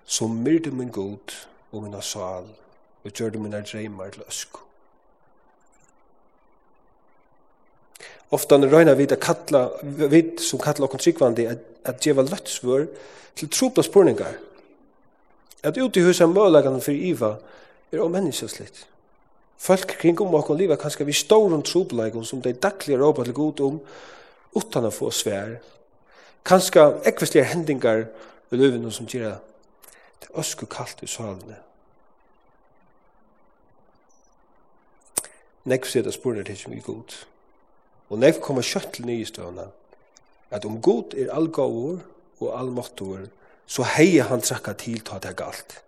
som 0.05 0.35
myrde 0.43 0.71
min 0.71 0.91
god 0.91 1.35
og 1.71 1.83
minna 1.83 2.01
sal 2.01 2.45
og 3.03 3.11
gjørde 3.11 3.39
minna 3.41 3.61
dreymar 3.61 4.13
til 4.13 4.23
øsku. 4.27 4.59
Ofta 8.33 8.57
røyna 8.57 8.93
vi 8.97 9.05
kalla, 9.05 9.69
vi 9.83 10.23
som 10.41 10.59
kalla 10.59 10.87
okkur 10.87 10.99
tryggvandi 10.99 11.45
at, 11.45 11.59
at 11.85 11.99
djeva 12.01 12.23
løttsvör 12.23 12.87
til 13.35 13.49
trupla 13.49 13.83
spurningar. 13.83 14.39
At 15.63 15.77
uti 15.77 16.01
husa 16.01 16.25
mølagan 16.25 16.81
fyrir 16.81 17.11
Iva 17.13 17.35
er 17.91 18.01
ommennesjøslitt. 18.01 18.87
Folk 19.57 19.95
kring 19.99 20.19
om 20.21 20.33
okkur 20.35 20.57
liva 20.57 20.75
kanskje 20.75 21.05
vi 21.05 21.13
stårun 21.13 21.61
trupleikon 21.63 22.25
som 22.25 22.41
de 22.41 22.53
daglige 22.53 22.99
råpa 22.99 23.23
til 23.23 23.33
god 23.37 23.61
om 23.61 23.79
utan 24.55 24.89
å 24.89 24.91
få 24.91 25.11
svær 25.11 25.59
kanskje 26.45 26.85
ekvistlige 27.05 27.45
hendingar 27.45 28.05
i 28.51 28.55
løvene 28.55 28.91
som 28.91 29.07
gjør 29.07 29.37
det 30.21 30.29
er 30.29 30.39
øsku 30.39 30.65
kaldt 30.65 31.03
i 31.03 31.07
salene. 31.07 31.57
Nekv 35.65 35.87
sier 35.87 36.03
det 36.03 36.13
spurner 36.13 36.43
til 36.43 36.57
som 36.59 36.73
er 36.73 36.83
god. 36.83 37.15
Og 38.09 38.19
nekv 38.19 38.41
kommer 38.43 38.65
kjøtt 38.65 38.93
til 38.97 39.07
nye 39.07 39.25
støvna 39.25 39.69
at 40.53 40.65
om 40.65 40.81
god 40.81 41.15
er 41.17 41.31
allgavur 41.33 42.03
og 42.39 42.59
allmåttur 42.59 43.25
så 43.65 43.85
heier 43.95 44.27
han 44.29 44.43
trakka 44.43 44.73
til 44.77 45.01
ta 45.01 45.17
det 45.23 45.35
galt. 45.39 45.79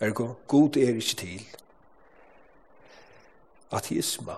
Ergo, 0.00 0.34
god 0.48 0.76
er 0.76 0.96
ikke 0.96 1.16
til. 1.16 1.46
Ateisma. 3.70 4.36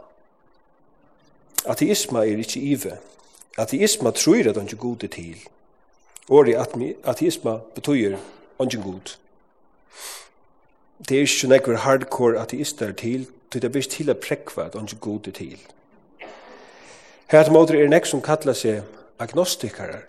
Ateisma 1.66 2.26
er 2.26 2.42
ikke 2.42 2.60
ive. 2.60 2.98
Ateisma 3.58 4.10
tror 4.10 4.48
at 4.48 4.56
han 4.56 4.64
ikke 4.64 4.76
god 4.76 5.04
er 5.04 5.08
til. 5.08 5.36
Åri 6.28 6.54
ateisma 7.04 7.58
betyr 7.74 8.16
han 8.58 8.70
ikke 8.70 8.82
god. 8.82 9.16
Det 11.08 11.16
er 11.16 11.26
ikke 11.26 11.48
nekker 11.48 11.76
hardcore 11.76 12.40
ateister 12.40 12.92
til, 12.92 13.26
det 13.52 13.64
er 13.64 13.74
vist 13.74 13.90
til 13.90 14.10
å 14.10 14.16
prekva 14.16 14.68
at 14.68 14.76
han 14.78 14.88
ikke 14.88 15.02
god 15.04 15.28
er 15.28 15.36
til. 15.36 15.58
Her 17.32 17.44
til 17.44 17.52
måter 17.52 17.80
er 17.80 17.90
nek 17.90 18.06
som 18.06 18.22
kallar 18.24 18.56
seg 18.56 18.82
agnostikarar. 19.20 20.06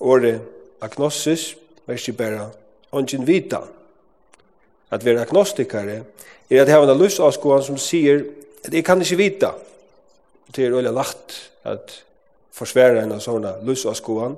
Åri 0.00 0.36
agnosis, 0.84 1.54
versi 1.86 2.12
bæra, 2.12 2.50
ongen 2.92 3.26
vita. 3.26 3.62
At 4.90 5.04
vera 5.04 5.24
agnostikare 5.26 6.02
er 6.50 6.62
at 6.62 6.70
hava 6.70 6.88
en 6.92 7.00
lusavskoan 7.00 7.64
som 7.64 7.78
sier 7.80 8.22
at 8.64 8.72
jeg 8.72 8.84
kan 8.84 9.02
ikke 9.02 9.18
vita. 9.18 9.52
Det 10.54 10.64
er 10.64 10.76
øyla 10.78 10.92
lagt 10.94 11.34
at 11.66 11.96
forsværa 12.56 13.02
en 13.02 13.16
av 13.16 13.22
sånne 13.24 13.56
løsaskoan. 13.66 14.36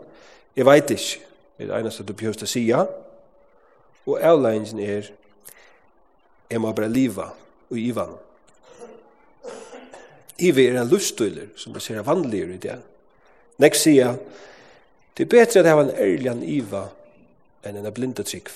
Jeg 0.57 0.67
vet 0.67 0.95
ikke, 0.95 1.27
det 1.59 1.67
er 1.67 1.71
det 1.73 1.81
eneste 1.83 2.07
du 2.07 2.15
behøver 2.15 2.47
å 2.47 2.51
sige. 2.51 2.85
Og 4.09 4.23
avleggen 4.25 4.81
er, 4.83 5.11
jeg 6.49 6.63
må 6.63 6.73
bare 6.73 6.91
liva 6.91 7.29
og 7.69 7.79
ivan. 7.79 8.15
Ivi 10.39 10.69
er 10.69 10.79
en 10.79 10.89
løsstøyler 10.89 11.51
som 11.59 11.75
baserer 11.75 12.07
vanligere 12.07 12.55
i 12.55 12.63
det. 12.63 12.79
Nek 13.59 13.75
sier, 13.75 14.15
det 15.19 15.27
er 15.27 15.31
bedre 15.33 15.49
at 15.49 15.57
jeg 15.57 15.75
har 15.75 15.83
en 15.83 15.95
ærlig 15.99 16.31
an 16.31 16.43
iva 16.47 16.85
enn 17.67 17.81
en 17.81 17.91
blinde 17.95 18.23
trygg. 18.23 18.53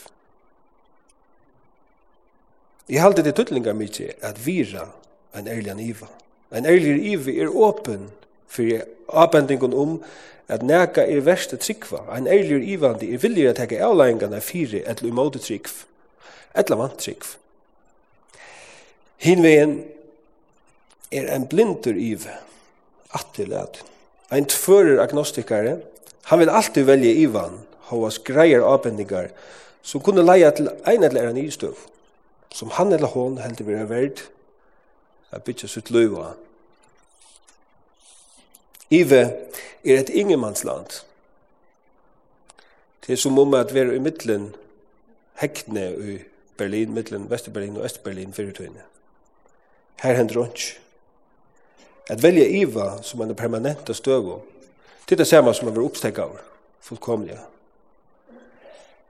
Jeg 2.87 3.02
halte 3.02 3.25
det 3.26 3.35
tøtlingar 3.35 3.75
mykje 3.75 4.12
at 4.23 4.38
vira 4.47 4.87
en 5.35 5.49
ærlig 5.50 5.73
an 5.73 5.83
iva. 5.83 6.09
En 6.55 6.67
ærlig 6.67 7.00
iva 7.12 7.35
er 7.35 7.50
åpen 7.50 8.07
Fyrir 8.52 8.85
avbendingun 9.09 9.75
om 9.75 9.97
at 10.52 10.62
neka 10.62 11.06
er 11.09 11.25
verste 11.25 11.56
tryggva, 11.56 12.02
ein 12.12 12.28
eiligur 12.28 12.61
ivandi 12.61 13.12
er 13.14 13.23
villig 13.23 13.47
at 13.49 13.61
teka 13.62 13.78
avlæringarna 13.87 14.42
fyrir 14.44 14.85
etla 14.90 15.09
umåte 15.09 15.40
tryggv, 15.40 15.85
etla 16.59 16.76
vant 16.76 16.99
tryggv. 17.00 17.37
Hinvegin 19.23 19.78
er 21.12 21.30
ein 21.32 21.47
blindur 21.49 21.97
iv, 21.97 22.26
attilat. 23.14 23.80
Ein 24.32 24.49
tvører 24.50 25.00
agnostikare, 25.04 25.78
han 26.28 26.40
vil 26.40 26.50
alltid 26.50 26.85
velje 26.88 27.14
ivan, 27.25 27.61
hovas 27.88 28.18
greier 28.25 28.64
avbendingar, 28.66 29.30
som 29.82 30.02
kunne 30.04 30.25
leia 30.25 30.50
til 30.50 30.71
ein 30.87 31.04
eller 31.04 31.28
annan 31.28 31.44
istøv, 31.47 31.76
som 32.52 32.71
han 32.76 32.92
eller 32.92 33.12
hon 33.14 33.38
heldur 33.40 33.71
vera 33.71 33.88
verd, 33.88 34.25
a 35.32 35.40
bytja 35.40 35.68
sitt 35.68 35.90
løyva, 35.90 36.35
Ive 38.92 39.22
er 39.84 39.99
et 39.99 40.12
ingemannsland. 40.12 41.00
Det 43.06 43.12
er 43.12 43.16
som 43.16 43.38
om 43.38 43.54
at 43.54 43.72
vi 43.75 43.80
i 43.80 43.99
middelen 43.99 44.52
hektene 45.40 45.88
i 45.90 46.18
Berlin, 46.56 46.92
middelen 46.94 47.30
Vesterberlin 47.30 47.76
og 47.76 47.84
Østberlin 47.88 48.32
fyrtøyene. 48.32 48.84
Her 50.02 50.14
hender 50.14 50.44
ikke. 50.44 50.78
At 52.11 52.22
velja 52.22 52.46
Iva 52.46 53.02
som 53.02 53.20
en 53.20 53.34
permanent 53.34 53.88
og 53.88 53.96
støv 53.96 54.42
det 55.12 55.16
er 55.16 55.16
det 55.16 55.26
samme 55.26 55.54
som 55.54 55.66
man 55.66 55.75
vil 55.75 55.84
oppstekke 55.84 56.22
av, 56.22 56.38
fullkomlige. 56.80 57.38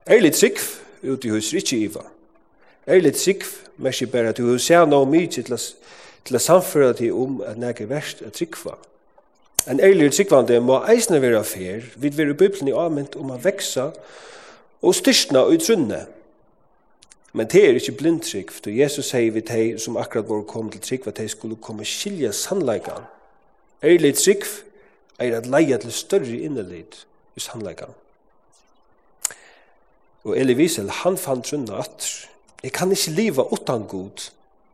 Er 0.07 0.19
litt 0.19 0.35
sikv 0.35 0.65
ute 1.03 1.29
i 1.29 1.31
huset, 1.31 1.61
ikke 1.61 1.77
Iva. 1.77 2.03
Er 2.87 2.99
litt 3.05 3.21
sikv, 3.21 3.47
mersi 3.77 4.09
bare 4.11 4.33
at 4.33 4.41
du 4.41 4.59
ser 4.59 4.87
noe 4.89 5.07
mye 5.07 5.29
til 5.31 5.55
å 5.55 6.41
samføre 6.43 6.97
deg 6.99 7.13
om 7.15 7.39
at 7.47 7.61
det 7.61 7.85
er 7.85 7.93
verst 7.93 8.25
å 8.27 8.33
trikva. 8.35 8.75
En 9.71 9.81
ærlig 9.81 10.13
tryggvande 10.13 10.61
må 10.61 10.81
eisne 10.91 11.21
være 11.23 11.45
fer, 11.45 11.85
vid 11.97 12.17
være 12.19 12.35
Bibelen 12.35 12.69
i 12.69 12.75
avmynd 12.75 13.15
om 13.17 13.31
å 13.31 13.39
veksa 13.39 13.93
og 14.83 14.95
styrstna 14.99 15.45
og 15.45 15.55
utrunne. 15.55 16.01
Men 17.33 17.47
det 17.47 17.63
er 17.65 17.79
ikke 17.79 17.95
blindtrygg, 18.01 18.51
for 18.51 18.75
Jesus 18.75 19.13
sier 19.13 19.31
vi 19.33 19.41
til 19.47 19.79
som 19.81 19.97
akkurat 19.97 20.29
var 20.29 20.43
kom 20.51 20.71
til 20.71 20.83
trygg, 20.83 21.07
at 21.07 21.21
de 21.23 21.29
skulle 21.31 21.57
komme 21.63 21.87
skilja 21.87 22.33
sannleikan. 22.35 23.07
Ærlig 23.83 24.17
trygg 24.19 24.45
er 25.19 25.37
at 25.39 25.47
leia 25.47 25.79
til 25.79 25.93
større 25.95 26.39
innelid 26.43 26.99
i 27.37 27.41
sannleikan. 27.41 27.95
Og 30.25 30.39
Eli 30.39 30.55
Wiesel, 30.59 30.91
han 30.91 31.17
fann 31.19 31.43
trunna 31.43 31.79
at 31.83 32.09
jeg 32.63 32.73
kan 32.73 32.91
ikke 32.91 33.15
liva 33.15 33.47
utan 33.53 33.87
god, 33.87 34.27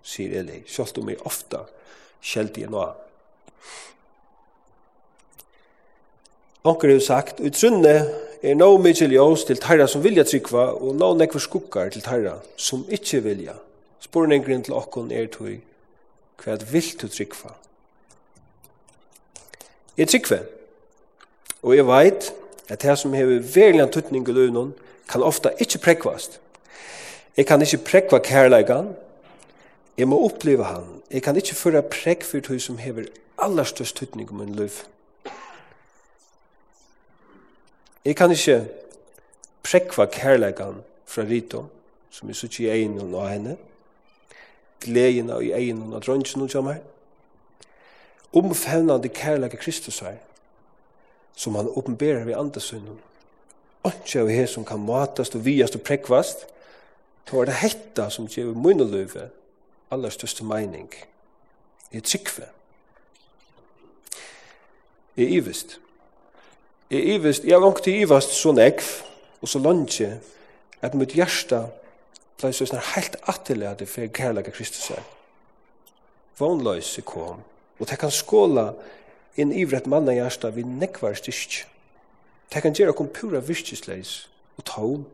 sier 0.03 0.41
Eli, 0.41 0.63
selv 0.67 0.99
om 0.99 1.13
jeg 1.13 1.21
ofta 1.29 1.67
skjeldig 2.25 2.65
enn 2.67 2.81
Onker 6.65 6.91
har 6.91 7.01
sagt, 7.01 7.41
«Ut 7.41 7.55
trunne 7.55 7.95
er 8.43 8.57
nå 8.59 8.67
mykje 8.83 9.07
ljós 9.13 9.45
til 9.47 9.61
tæra 9.63 9.87
som 9.87 10.03
vilja 10.03 10.25
tryggva, 10.27 10.73
og 10.75 10.97
nå 10.99 11.13
nekvar 11.15 11.43
skukkar 11.43 11.93
til 11.95 12.03
tæra 12.03 12.35
som 12.57 12.83
ikkje 12.91 13.23
vilja. 13.23 13.55
Spurningren 14.03 14.65
til 14.67 14.75
okkon 14.75 15.13
er 15.15 15.29
tog, 15.31 15.61
hva 16.43 16.59
vil 16.73 16.91
du 16.99 17.07
tryggva?» 17.07 17.55
Jeg 19.99 20.09
tryggve, 20.09 20.41
og 21.63 21.77
jeg 21.77 21.87
veit 21.87 22.33
at 22.69 22.83
det 22.83 22.99
som 22.99 23.15
hever 23.15 23.39
verilig 23.55 23.91
tutning 23.93 24.29
i 24.29 24.33
løvnån, 24.33 24.75
kan 25.09 25.23
ofta 25.23 25.55
ikkje 25.63 25.81
prekvast. 25.81 26.41
Jeg 27.37 27.47
kan 27.47 27.63
ikkje 27.63 27.85
prekva 27.87 28.19
kærleikan, 28.19 28.93
jeg 29.99 30.09
må 30.09 30.19
oppleva 30.27 30.75
han. 30.75 30.85
Jeg 31.11 31.23
kan 31.23 31.37
ikkje 31.37 31.57
føra 31.57 31.81
prekk 31.81 32.27
for 32.27 32.43
tog 32.43 32.61
som 32.61 32.79
hever 32.79 33.09
allerstøst 33.39 33.97
tutning 33.97 34.31
i 34.31 34.35
min 34.35 34.55
løvnån 34.55 34.98
Jeg 38.09 38.17
kan 38.17 38.31
ikke 38.33 38.63
prekva 39.63 40.07
kærleikan 40.07 40.79
fra 41.07 41.23
Rito, 41.23 41.65
som 42.11 42.29
jeg 42.29 42.37
sitter 42.37 42.65
i 42.65 42.69
egen 42.69 43.15
og 43.15 43.27
henne, 43.29 43.57
gleden 44.81 45.29
i 45.43 45.51
egen 45.53 45.93
og 45.93 46.07
dronjen 46.07 46.43
og 46.43 46.55
jammer, 46.55 46.79
omfevnande 48.33 49.09
kærleika 49.09 49.57
Kristus 49.57 49.99
her, 49.99 50.17
som 51.37 51.55
han 51.55 51.69
åpenberer 51.69 52.25
ved 52.25 52.35
andasunnen. 52.35 52.97
Ikke 53.85 54.21
av 54.21 54.31
her 54.33 54.47
som 54.47 54.65
kan 54.65 54.81
matast 54.81 55.37
og 55.37 55.45
viast 55.45 55.77
og 55.77 55.83
prekvast, 55.83 56.47
då 57.31 57.41
er 57.41 57.45
det 57.45 57.55
hetta 57.55 58.09
som 58.11 58.27
gjør 58.27 58.55
munneløyve 58.57 59.29
aller 59.91 60.11
største 60.11 60.45
meining. 60.45 60.89
Jeg 61.93 62.05
tryggve. 62.05 62.47
Jeg 65.17 65.25
er 65.25 65.29
ivist. 65.29 65.81
Jeg 66.91 67.05
ivist, 67.05 67.45
jeg 67.45 67.53
har 67.53 67.61
langt 67.61 67.83
til 67.85 68.01
ivast 68.01 68.33
så 68.33 68.53
nekv, 68.53 68.85
og 69.43 69.49
så 69.49 69.59
langt 69.59 70.01
at 70.83 70.95
mitt 70.95 71.13
hjärsta 71.13 71.67
blei 72.39 72.53
så 72.55 72.65
snar 72.67 72.85
heilt 72.95 73.19
atterlade 73.29 73.87
for 73.87 74.09
kærlega 74.15 74.51
Kristus 74.55 74.91
er. 74.95 75.03
Vånløys 76.39 76.95
kom, 77.05 77.43
og 77.79 77.91
det 77.91 77.99
kan 77.99 78.15
skåla 78.15 78.71
inn 79.37 79.53
ivret 79.53 79.87
manna 79.91 80.15
hjärsta 80.15 80.53
vi 80.55 80.63
nekvar 80.63 81.19
styrst. 81.19 81.67
Det 82.49 82.63
kan 82.63 82.73
gjøre 82.73 82.95
kom 82.97 83.11
pura 83.13 83.43
virkisleis 83.45 84.29
og 84.57 84.65
tom. 84.65 85.05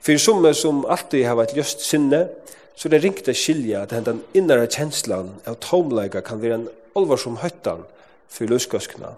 For 0.00 0.18
som 0.18 0.46
som 0.54 0.84
alltid 0.86 1.26
har 1.26 1.34
vært 1.36 1.56
ljøst 1.56 1.82
sinne, 1.82 2.28
så 2.76 2.88
det 2.88 3.02
ringt 3.02 3.28
å 3.28 3.34
skilja 3.34 3.82
at 3.82 3.90
den 4.06 4.22
innere 4.34 4.68
kjenslan 4.70 5.34
av 5.46 5.58
tomleika 5.60 6.20
kan 6.20 6.40
være 6.40 6.54
en 6.54 6.68
olvarsom 6.94 7.36
høttan 7.42 7.82
for 8.28 8.46
løskaskna. 8.46 9.16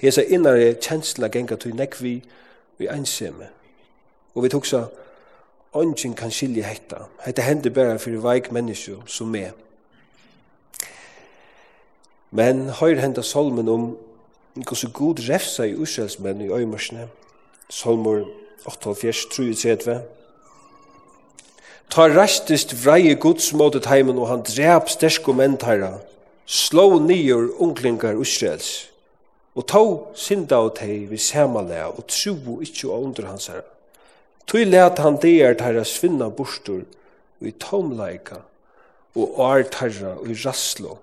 Hesa 0.00 0.22
innare 0.22 0.74
kjensla 0.80 1.28
genga 1.28 1.56
til 1.60 1.76
nekvi 1.76 2.22
vi 2.78 2.88
einsame. 2.88 3.50
Og 4.34 4.42
vi 4.42 4.48
tuksa, 4.48 4.84
ongen 5.72 6.14
kan 6.16 6.30
skilje 6.30 6.64
hetta. 6.64 7.04
Hetta 7.24 7.42
hendur 7.44 7.74
bare 7.74 7.98
fyrir 7.98 8.22
veik 8.24 8.48
menneskje 8.52 8.96
som 9.06 9.28
me. 9.28 9.50
Men 12.30 12.68
høyr 12.80 13.00
henda 13.02 13.22
solmen 13.22 13.68
om 13.68 13.90
hvordan 14.54 14.92
god 14.94 15.20
refsa 15.28 15.66
i 15.66 15.74
uselsmenn 15.74 16.40
i 16.40 16.48
øymarsne. 16.48 17.08
Solmor 17.68 18.24
8.4.33 18.66 19.98
Ta 21.90 22.06
rastist 22.06 22.72
vreie 22.86 23.14
gods 23.14 23.52
motet 23.52 23.86
heimen 23.86 24.18
og 24.18 24.28
han 24.28 24.44
drep 24.46 24.88
sterske 24.88 25.32
menn 25.34 25.58
tæra. 25.58 25.98
Slå 26.46 26.98
nyer 26.98 27.50
unklingar 27.58 28.20
Israels. 28.22 28.89
Og 29.60 29.66
tå 29.68 29.82
synda 30.16 30.62
og 30.64 30.78
teg 30.78 31.10
vi 31.10 31.18
samanlega 31.20 31.90
og 31.92 32.06
tro 32.08 32.56
ikkje 32.64 32.88
og 32.88 33.10
under 33.10 33.26
hans 33.28 33.50
herra. 33.50 33.66
Tui 34.48 34.64
let 34.64 34.98
han 35.04 35.18
deir 35.20 35.52
tæra 35.58 35.82
svinna 35.84 36.30
bostur 36.32 36.80
og 36.80 37.48
i 37.48 37.52
tomleika 37.60 38.40
og 39.20 39.36
ar 39.44 39.66
tæra 39.68 40.14
og 40.16 40.30
i 40.32 40.38
rasslo. 40.40 40.96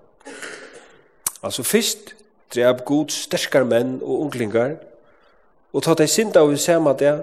Altså 1.38 1.62
fyrst 1.62 2.16
drep 2.50 2.82
god 2.88 3.14
sterkar 3.14 3.68
menn 3.68 4.00
og 4.02 4.26
unglingar 4.26 4.74
og 5.70 5.84
ta 5.84 5.94
teg 5.94 6.10
synda 6.10 6.42
og 6.42 6.56
vi 6.56 6.58
samanlega 6.58 7.20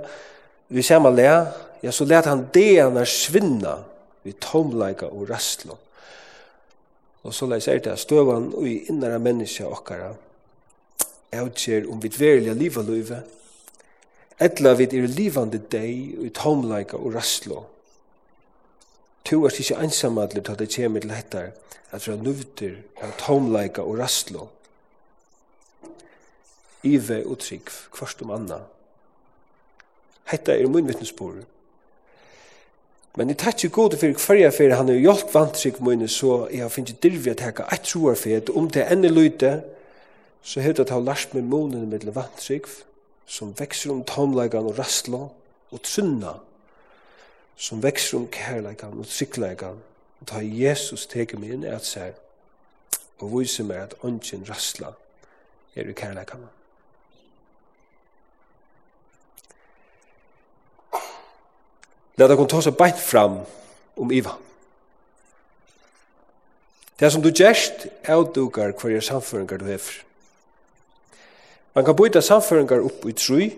vi 0.72 0.86
samanlega 0.88 1.40
ja 1.84 1.92
så 1.92 2.08
let 2.08 2.30
han 2.32 2.48
deir 2.54 3.04
svinna 3.04 3.82
vi 4.24 4.32
tomleika 4.40 5.12
og 5.12 5.28
rasslo. 5.30 5.76
Og 7.26 7.34
så 7.34 7.46
leis 7.50 7.68
er 7.68 7.84
det 7.84 8.00
støvan 8.00 8.54
og 8.54 8.70
i 8.70 8.86
innara 8.88 9.20
menneska 9.20 9.68
okkara 9.68 10.14
avkjer 11.42 11.90
om 11.92 12.02
vi 12.04 12.10
tverelige 12.10 12.54
liv 12.54 12.78
og 12.78 12.90
løyve, 12.90 13.22
etla 14.40 14.74
vi 14.76 14.88
er 14.90 15.08
livande 15.08 15.62
deg 15.72 16.26
i 16.28 16.32
tomleika 16.36 16.98
og 16.98 17.16
rastlå. 17.16 17.64
Tu 19.26 19.40
er 19.46 19.60
ikke 19.60 19.80
ansamadlig 19.82 20.44
til 20.44 20.54
at 20.54 20.60
det 20.60 20.74
kommer 20.76 21.00
til 21.00 21.16
hettar 21.16 21.52
at 21.92 22.08
vi 22.08 22.14
er 22.14 22.22
nuvter 22.22 22.76
av 23.02 23.16
tomleika 23.22 23.82
og 23.82 24.00
rastlå. 24.00 24.48
Ive 26.86 27.24
og 27.26 27.40
trygg, 27.42 27.72
kvarst 27.92 28.22
om 28.22 28.34
anna. 28.36 28.60
Hetta 30.30 30.54
er 30.54 30.68
mun 30.70 30.88
vittnesbord. 30.88 31.44
Men 33.16 33.32
jeg 33.32 33.40
tatt 33.40 33.64
jo 33.64 33.72
god 33.72 33.96
for 33.98 34.26
hverja 34.28 34.52
fyrir 34.52 34.76
han 34.76 34.90
har 34.92 35.00
hjulpet 35.00 35.34
vantrykk 35.34 35.80
mine, 35.86 36.08
så 36.12 36.48
jeg 36.52 36.66
har 36.66 36.74
finnet 36.74 37.00
dirvi 37.04 37.32
at 37.32 37.42
jeg 37.42 37.54
har 37.56 37.74
et 37.74 37.88
troer 37.88 38.18
for 38.20 38.58
om 38.60 38.68
det 38.70 38.86
ender 38.92 39.14
løyte, 39.14 39.54
så 40.46 40.62
hevde 40.62 40.82
at 40.82 40.90
han 40.90 41.06
lærst 41.06 41.34
med 41.34 41.42
månen 41.42 41.90
med 41.90 42.00
levantrygg, 42.06 42.68
som 43.26 43.56
vekser 43.60 43.92
om 43.92 44.04
tomlegan 44.04 44.68
og 44.70 44.78
rastla, 44.80 45.24
og 45.72 45.82
trunna, 45.84 46.36
som 47.58 47.82
vekser 47.84 48.18
om 48.18 48.28
kærlegan 48.28 49.00
og 49.00 49.08
trygglegan, 49.10 49.82
og 50.22 50.28
ta 50.30 50.44
Jesus 50.44 51.08
teke 51.10 51.40
meg 51.42 51.56
inn 51.56 51.66
et 51.66 51.88
seg, 51.88 52.14
og 53.18 53.34
vise 53.40 53.66
meg 53.66 53.88
at 53.88 53.98
ånden 54.06 54.46
rastla 54.46 54.94
er 55.76 55.90
i 55.90 55.98
kærlegan. 55.98 56.46
Lad 62.22 62.30
dere 62.30 62.48
ta 62.48 62.62
seg 62.62 62.78
beint 62.78 63.02
fram 63.02 63.42
om 63.98 64.12
Iva. 64.14 64.38
Det 67.00 67.10
som 67.12 67.26
du 67.26 67.34
gjerst, 67.34 67.90
er 68.04 68.22
at 68.22 68.36
du 68.36 68.46
gør 68.48 68.78
hver 68.78 69.02
samføringar 69.02 69.58
du 69.58 69.66
hefer. 69.66 70.05
Man 71.76 71.86
kan 71.86 71.96
byta 71.96 72.22
samføringar 72.22 72.80
upp 72.80 73.06
i 73.06 73.12
tru. 73.12 73.50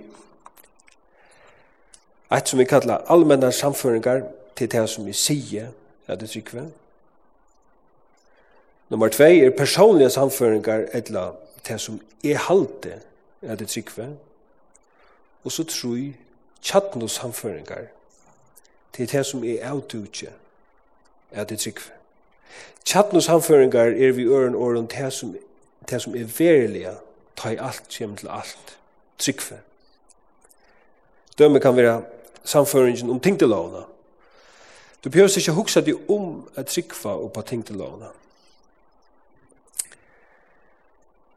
Eit 2.31 2.47
som 2.47 2.59
vi 2.59 2.65
kallar 2.65 3.05
allmennar 3.07 3.51
samføringar 3.51 4.21
til 4.55 4.71
det 4.71 4.89
som 4.89 5.05
vi 5.05 5.13
sier, 5.13 5.67
ja, 6.07 6.15
det 6.15 6.29
trykker 6.29 6.59
vi. 6.59 6.65
Nummer 8.89 9.07
2 9.07 9.23
er 9.23 9.49
personlige 9.49 10.09
samføringar 10.09 10.87
etla 10.93 11.31
det 11.67 11.81
som 11.81 12.01
er 12.23 12.37
halte, 12.37 12.99
ja, 13.41 13.55
det 13.55 13.67
trykker 13.67 13.93
vi. 13.95 14.07
Og 15.43 15.51
så 15.51 15.63
tru 15.63 16.13
tjattnos 16.61 17.11
samføringar 17.11 17.85
til 18.93 19.11
det 19.11 19.25
som 19.25 19.43
er 19.43 19.69
avdutje, 19.69 20.33
ja, 21.35 21.43
det 21.43 21.59
trykker 21.59 21.81
vi. 21.81 21.93
Tjattnos 22.85 23.25
samføringar 23.25 23.93
er 23.93 24.11
vi 24.11 24.25
øren 24.25 24.55
åren 24.55 24.87
til 24.87 25.03
det 25.03 25.13
som, 25.13 25.35
det 25.89 26.01
som 26.01 26.15
er 26.15 26.25
verilige, 26.37 26.97
ta 27.37 27.53
i 27.53 27.61
alt 27.61 27.87
kjem 27.93 28.15
til 28.17 28.29
alt 28.33 28.77
tryggfe 29.17 29.61
Dømme 31.37 31.59
kan 31.59 31.75
være 31.77 32.01
samføringen 32.43 33.09
om 33.09 33.19
tingtelovene. 33.19 33.83
Du 35.03 35.09
behøver 35.09 35.37
ikke 35.37 35.51
huksa 35.51 35.81
deg 35.85 36.09
om 36.09 36.47
at 36.55 36.65
tryggfa 36.65 37.09
og 37.09 37.31
på 37.33 37.41
tingtelovene. 37.41 38.09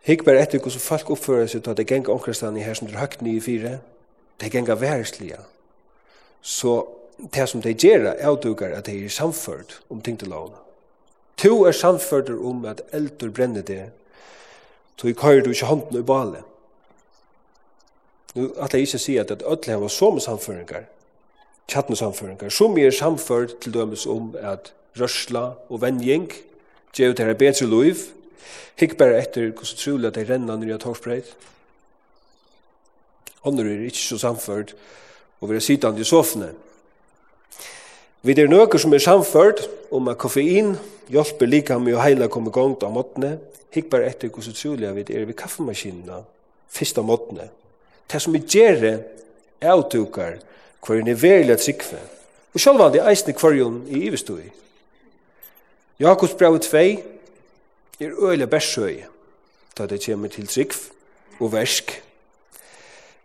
Hikk 0.08 0.24
bare 0.24 0.40
etter 0.42 0.58
hvordan 0.58 0.80
folk 0.80 1.10
oppfører 1.12 1.46
seg 1.46 1.62
til 1.62 1.74
at 1.74 1.76
det 1.76 1.86
gengar 1.86 2.14
omkrestan 2.14 2.56
i 2.56 2.64
her 2.64 2.74
som 2.74 2.88
drar 2.88 3.04
høgt 3.04 3.22
nye 3.22 3.40
fire, 3.44 3.78
det 4.40 4.52
gengar 4.52 4.80
værslige. 4.80 5.36
Så 6.40 6.86
det 7.34 7.48
som 7.48 7.60
de 7.62 7.74
gjør 7.74 8.14
avdugar 8.16 8.72
at 8.72 8.86
de 8.86 9.04
er 9.04 9.12
samført 9.12 9.82
om 9.90 10.00
tingtelovene. 10.00 10.56
To 11.36 11.64
er 11.64 11.72
samført 11.72 12.30
om 12.30 12.64
at 12.64 12.80
eldur 12.92 13.30
brenner 13.30 13.62
det 13.62 13.90
tog 15.00 15.16
kører 15.16 15.40
du 15.44 15.50
ikke 15.50 15.66
hånden 15.66 15.98
i 15.98 16.02
bale. 16.04 16.42
Nu 18.34 18.50
at 18.60 18.74
jeg 18.74 18.86
ikke 18.86 18.98
sier 19.00 19.24
at 19.24 19.42
ødelig 19.42 19.80
var 19.80 19.88
som 19.88 20.20
samføringar, 20.20 20.84
tjattende 21.68 21.98
samføringar, 21.98 22.48
som 22.48 22.78
er 22.78 22.90
samført 22.90 23.56
til 23.60 23.74
dømes 23.74 24.06
om 24.06 24.34
at 24.38 24.72
rørsla 25.00 25.50
og 25.68 25.82
vennjeng 25.82 26.28
gjør 26.94 27.14
det 27.14 27.16
til 27.16 27.34
bedre 27.34 27.66
liv, 27.66 27.96
hikk 28.76 28.96
bare 28.98 29.18
etter 29.22 29.50
hvordan 29.50 29.78
trolig 29.78 30.08
at 30.08 30.14
de 30.14 30.26
renner 30.32 30.56
når 30.56 30.74
jeg 30.74 30.80
torsbreit. 30.80 31.36
Andre 33.44 33.64
er 33.64 33.86
ikke 33.88 33.98
så 33.98 34.18
samført, 34.18 34.74
og 35.40 35.50
vi 35.50 35.56
er 35.56 35.64
sittende 35.64 36.00
i 36.00 36.04
sofene. 36.04 36.52
Vi 38.22 38.34
er 38.36 38.50
noe 38.52 38.78
som 38.78 38.92
er 38.92 39.00
samført 39.00 39.64
om 39.90 40.08
at 40.12 40.18
koffein 40.20 40.74
hjelper 41.08 41.48
lika 41.48 41.78
med 41.80 41.96
å 41.96 42.02
heile 42.04 42.28
komme 42.28 42.52
gongt 42.52 42.84
av 42.84 42.92
måttene, 42.92 43.38
Hikk 43.70 43.90
bare 43.90 44.10
etter 44.10 44.28
hvordan 44.28 44.56
trolig 44.56 44.94
vi 44.94 45.04
er 45.14 45.24
ved 45.24 45.36
kaffemaskinene, 45.38 46.22
først 46.68 46.98
av 46.98 47.06
måttene. 47.06 47.48
Det 48.10 48.22
som 48.22 48.34
vi 48.34 48.42
gjør 48.42 48.80
det, 48.80 48.94
er 49.60 49.74
avtukar 49.74 50.40
hver 50.80 51.00
en 51.00 51.08
er 51.08 51.20
verilig 51.20 51.58
trikve. 51.60 52.00
Og 52.54 52.60
selv 52.60 52.80
om 52.80 52.92
det 52.92 53.00
er 53.00 53.14
hver 53.14 53.36
kvarjon 53.36 53.84
i 53.88 54.06
ivestøy. 54.08 54.50
Jakobs 56.00 56.34
brev 56.34 56.58
2 56.58 56.78
er 58.00 58.22
øyelig 58.22 58.50
bærsøy, 58.50 59.02
da 59.78 59.86
det 59.86 60.04
kommer 60.06 60.28
til 60.28 60.46
trikv 60.46 60.76
og 61.40 61.52
versk. 61.52 62.02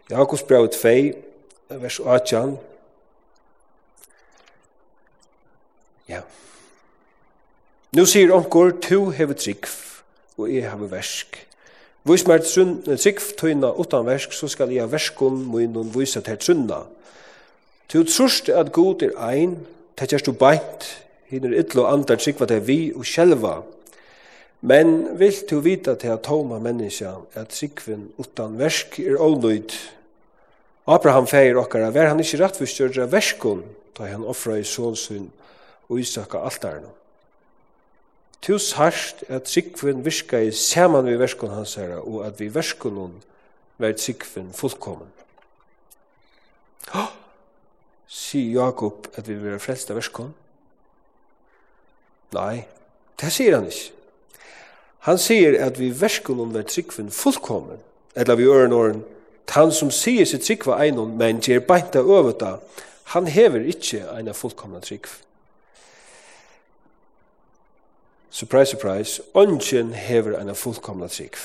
Jakobs 0.09 0.43
brev 0.43 0.69
2 0.69 0.89
vers 1.69 1.99
18 1.99 2.57
Ja. 6.09 6.21
Nu 7.91 8.05
sier 8.05 8.33
onkur, 8.33 8.71
tu 8.81 9.09
hever 9.09 9.33
trikv, 9.33 9.71
og 10.37 10.51
jeg 10.51 10.69
har 10.69 10.77
versk. 10.77 11.37
Hvis 12.05 12.27
mer 12.27 12.43
trygg 12.45 13.21
tøyna 13.37 13.71
utan 13.81 14.05
versk, 14.05 14.33
så 14.33 14.47
skal 14.47 14.71
jeg 14.71 14.91
verskun 14.91 15.39
munnen 15.49 15.89
vise 15.95 16.21
til 16.21 16.37
trunna. 16.37 16.83
Til 17.89 18.05
trust 18.05 18.49
at 18.49 18.71
god 18.73 19.01
er 19.01 19.15
ein, 19.29 19.55
det 19.97 20.09
kjærst 20.11 20.27
du 20.29 20.33
beint, 20.37 20.85
hinner 21.31 21.55
ytlo 21.57 21.87
andan 21.89 22.19
trygva 22.21 22.45
til 22.49 22.61
vi 22.67 22.79
og 22.93 23.05
sjelva. 23.05 23.61
Men 24.61 25.17
vil 25.19 25.35
du 25.49 25.59
vita 25.61 25.95
til 25.95 26.13
at 26.13 26.23
tåma 26.25 26.59
menneska 26.59 27.15
at 27.33 27.53
tryggven 27.53 28.09
utan 28.17 28.57
versk 28.59 28.99
er 28.99 29.21
ånøyd. 29.21 29.73
Abraham 30.87 31.27
feir 31.27 31.57
okkara, 31.57 31.89
var 31.89 32.11
han 32.11 32.21
ikkje 32.21 32.43
rettfyrstjörra 32.43 33.07
verskun, 33.09 33.63
da 33.97 34.11
han 34.11 34.25
offra 34.25 34.59
i 34.59 34.65
sånsun 34.65 35.31
og 35.89 35.99
isaka 36.01 36.41
altarna. 36.45 36.89
Tu 38.41 38.57
sarst 38.59 39.23
at 39.29 39.49
sikven 39.49 40.05
virka 40.05 40.39
i 40.43 40.51
saman 40.51 41.07
vi 41.07 41.19
verskun 41.19 41.53
hans 41.53 41.75
herra, 41.75 42.01
og 42.01 42.25
at 42.27 42.39
vi 42.39 42.49
verskun 42.53 42.97
hon 42.97 43.15
verd 43.77 43.97
sikven 44.01 44.53
fullkommen. 44.53 45.09
Hå! 46.93 47.05
Si 48.07 48.51
Jakob 48.53 49.07
at 49.17 49.27
vi 49.27 49.35
vera 49.41 49.59
frelst 49.59 49.91
av? 49.91 50.01
Nei, 52.35 52.65
det 53.21 53.31
sier 53.33 53.57
han 53.57 53.67
ikke. 53.67 53.91
Han 55.09 55.19
sier 55.21 55.57
at 55.65 55.79
vi 55.79 55.89
verskun 55.93 56.39
hon 56.41 56.53
verd 56.53 56.71
sikven 56.73 57.11
fullkommen, 57.11 57.81
eller 58.15 58.35
vi 58.35 58.47
øren 58.49 58.73
åren, 58.73 59.03
han 59.49 59.71
som 59.71 59.91
sier 59.93 60.25
sitt 60.25 60.45
sikva 60.45 60.79
einon, 60.81 61.17
men 61.17 61.41
gjer 61.43 61.61
beinta 61.67 62.01
øveta, 62.01 62.57
han 63.13 63.27
hever 63.29 63.67
ikkje 63.69 64.01
eina 64.15 64.33
fullkomna 64.33 64.81
sikven 64.83 65.21
surprise, 68.35 68.69
surprise, 68.69 69.21
ongen 69.33 69.93
hever 69.93 70.39
en 70.39 70.55
fullkomna 70.55 71.07
trygg. 71.07 71.35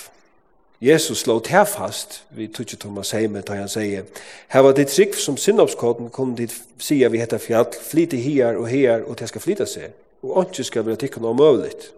Jesus 0.80 1.18
slå 1.18 1.40
til 1.40 1.66
fast, 1.66 2.24
vi 2.30 2.48
tutsi 2.48 2.76
Thomas 2.76 3.10
heime, 3.10 3.40
da 3.40 3.54
han 3.54 3.68
sier, 3.68 4.08
her 4.48 4.60
var 4.60 4.72
det 4.72 4.88
trygg 4.88 5.14
som 5.14 5.36
sinnopskoden 5.36 6.10
kom 6.10 6.34
dit 6.36 6.54
sier 6.82 7.12
vi 7.12 7.20
heter 7.20 7.38
fjall, 7.38 7.68
flyte 7.90 8.16
hier 8.16 8.58
og 8.58 8.66
her, 8.68 9.04
og 9.06 9.20
det 9.20 9.28
skal 9.28 9.44
flyte 9.44 9.68
seg, 9.70 9.94
og 10.22 10.36
ongen 10.42 10.66
skal 10.66 10.86
være 10.86 11.04
tikkene 11.04 11.30
omøvligt. 11.30 11.92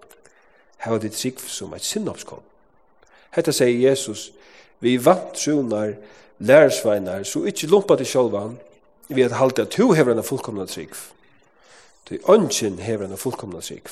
Her 0.84 0.92
var 0.92 1.00
det 1.00 1.14
trygg 1.16 1.40
som 1.40 1.72
et 1.72 1.88
sinnopskoden. 1.88 2.44
Hetta 3.32 3.56
sier 3.56 3.88
Jesus, 3.88 4.28
vi 4.84 4.98
vant 5.00 5.38
sjonar, 5.38 5.96
lærersveinar, 6.38 7.24
så 7.24 7.46
ikkje 7.48 7.72
lumpa 7.72 7.96
til 7.96 8.12
sjolvan, 8.12 8.58
vi 9.08 9.24
at 9.24 9.40
halte 9.40 9.62
at 9.62 9.72
du 9.72 9.94
hever 9.96 10.12
en 10.12 10.24
fullkomna 10.24 10.66
trygg. 10.66 10.92
Du 12.10 12.18
ongen 12.28 12.78
hever 12.78 13.08
en 13.08 13.16
fullkomna 13.16 13.60
trygg 13.60 13.88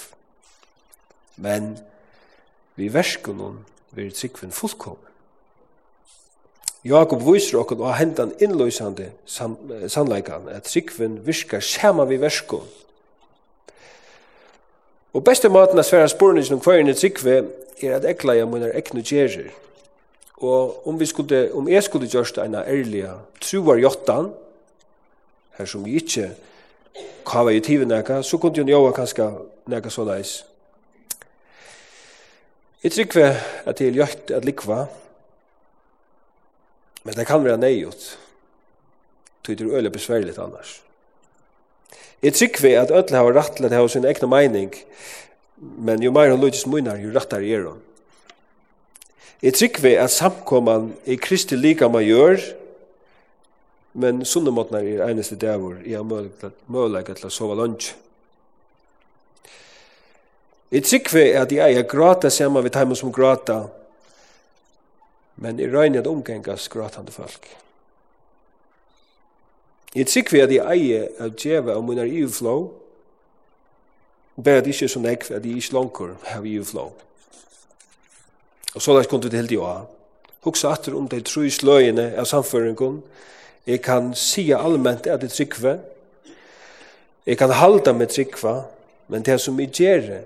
men 1.41 1.79
vi 2.77 2.89
verskunum 2.93 3.65
vi 3.91 4.11
tryggvin 4.11 4.53
fullkom. 4.53 4.99
Jakob 6.85 7.21
viser 7.27 7.59
okkur 7.61 7.83
og 7.85 7.97
hendan 7.99 8.33
innløysande 8.41 9.11
sannleikan 9.27 10.49
at 10.49 10.69
tryggvin 10.71 11.19
virkar 11.27 11.61
sama 11.61 12.07
vi 12.09 12.21
verskun. 12.21 12.65
Og 15.13 15.25
beste 15.25 15.49
maten 15.49 15.79
at 15.79 15.87
sværa 15.87 16.09
spurningin 16.09 16.55
om 16.55 16.61
kvarinn 16.61 16.89
i 16.89 16.95
er 17.83 17.97
at 17.97 18.05
ekla 18.05 18.37
jeg 18.37 18.49
munar 18.49 18.71
eknu 18.75 19.03
gjerir. 19.03 19.51
Og 20.37 20.87
om 20.89 21.01
vi 21.01 21.07
skulle, 21.07 21.55
om 21.55 21.69
jeg 21.69 21.83
skulle 21.83 22.09
gjørst 22.09 22.39
eina 22.39 22.63
ærliga 22.65 23.19
truar 23.41 23.77
jottan, 23.77 24.31
her 25.59 25.67
som 25.67 25.85
vi 25.85 25.97
ikkje 25.97 26.31
kava 27.27 27.51
i 27.51 27.61
tivineka, 27.61 28.23
så 28.23 28.39
kunne 28.39 28.57
jo 28.57 28.65
njóa 28.65 28.93
kanska 28.93 29.33
neka 29.67 29.91
såleis 29.91 30.45
Jeg 32.81 32.93
trykker 32.93 33.35
at 33.69 33.79
det 33.79 33.89
er 33.89 33.97
gjort 33.99 34.31
at 34.33 34.45
likva, 34.45 34.87
men 37.05 37.17
det 37.17 37.27
kan 37.29 37.45
være 37.45 37.61
nøyot. 37.61 38.07
Det 39.47 39.61
er 39.61 39.75
øyelig 39.75 39.93
besværligt 39.93 40.39
annars. 40.39 40.83
Jeg 42.23 42.35
trykker 42.35 42.81
at 42.81 42.91
ødelig 42.91 43.19
har 43.19 43.33
rett 43.37 43.57
til 43.57 43.65
at 43.65 43.71
det 43.71 43.79
har 43.79 43.87
sin 43.87 44.05
egen 44.05 44.31
mening, 44.31 44.75
men 45.61 46.03
jo 46.03 46.13
mer 46.13 46.31
hun 46.31 46.41
lyttes 46.41 46.67
munner, 46.67 46.97
jo 46.97 47.13
rettere 47.13 47.49
er 47.49 47.69
hun. 47.69 47.81
Jeg 49.43 49.55
trykker 49.55 50.03
at 50.03 50.11
samkomman 50.11 50.95
i 51.05 51.17
Kristi 51.17 51.57
lika 51.57 51.89
man 51.89 52.05
gjør, 52.05 52.41
men 53.93 54.25
sunnemåtene 54.25 54.81
er 54.85 55.09
eneste 55.09 55.37
dævor 55.37 55.81
i 55.85 55.97
å 55.97 56.05
møte 56.05 56.53
til 57.15 57.27
å 57.27 57.33
sove 57.33 57.57
lunsj. 57.57 57.95
Jeg 60.71 60.85
trykker 60.87 61.41
at 61.43 61.53
jeg 61.53 61.75
er 61.75 61.83
gråta 61.83 62.31
sammen 62.31 62.65
vi 62.65 62.71
dem 62.71 62.95
som 62.95 63.13
gråta, 63.13 63.65
men 65.37 65.59
i 65.61 65.67
røyne 65.67 65.99
at 65.99 66.07
omgengas 66.07 66.69
gråtande 66.69 67.13
folk. 67.13 67.49
Jeg 69.95 70.07
trykker 70.07 70.45
at 70.45 70.53
jeg 70.55 70.91
er 70.91 71.09
av 71.19 71.35
djeva 71.35 71.75
og 71.75 71.85
munner 71.85 72.07
ivflå, 72.07 72.57
bare 74.45 74.63
at 74.63 74.67
jeg 74.67 74.75
ikke 74.75 74.85
er 74.85 74.95
så 74.95 75.03
nekv 75.03 75.33
at 75.35 75.45
jeg 75.45 75.57
ikke 75.57 75.75
langkur 75.75 76.13
av 76.37 76.47
ivflå. 76.47 76.85
Og 78.75 78.83
så 78.83 78.95
lagt 78.95 79.11
kom 79.11 79.21
det 79.21 79.35
helt 79.35 79.51
jo 79.51 79.65
av. 79.67 79.89
Hugsa 80.47 80.71
atter 80.71 80.95
om 80.95 81.09
de 81.11 81.19
tru 81.27 81.49
sløyene 81.51 82.13
av 82.17 82.29
samføringen. 82.31 83.03
Jeg 83.67 83.83
kan 83.83 84.15
sia 84.15 84.61
allment 84.63 85.09
at 85.11 85.27
jeg 85.27 85.35
trykker. 85.35 85.81
Jeg 87.27 87.39
kan 87.39 87.51
halda 87.51 87.93
med 87.93 88.15
trykker, 88.15 88.63
men 89.09 89.27
det 89.27 89.41
som 89.41 89.59
jeg 89.61 89.75
gjerre, 89.75 90.23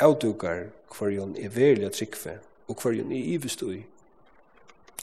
avdukar 0.00 0.66
hver 0.94 0.98
hverjon 0.98 1.36
er 1.36 1.52
verilig 1.54 1.92
tryggve 1.92 2.38
og 2.68 2.74
hver 2.74 2.90
hverjon 2.90 3.12
er 3.12 3.28
ivestui. 3.34 3.84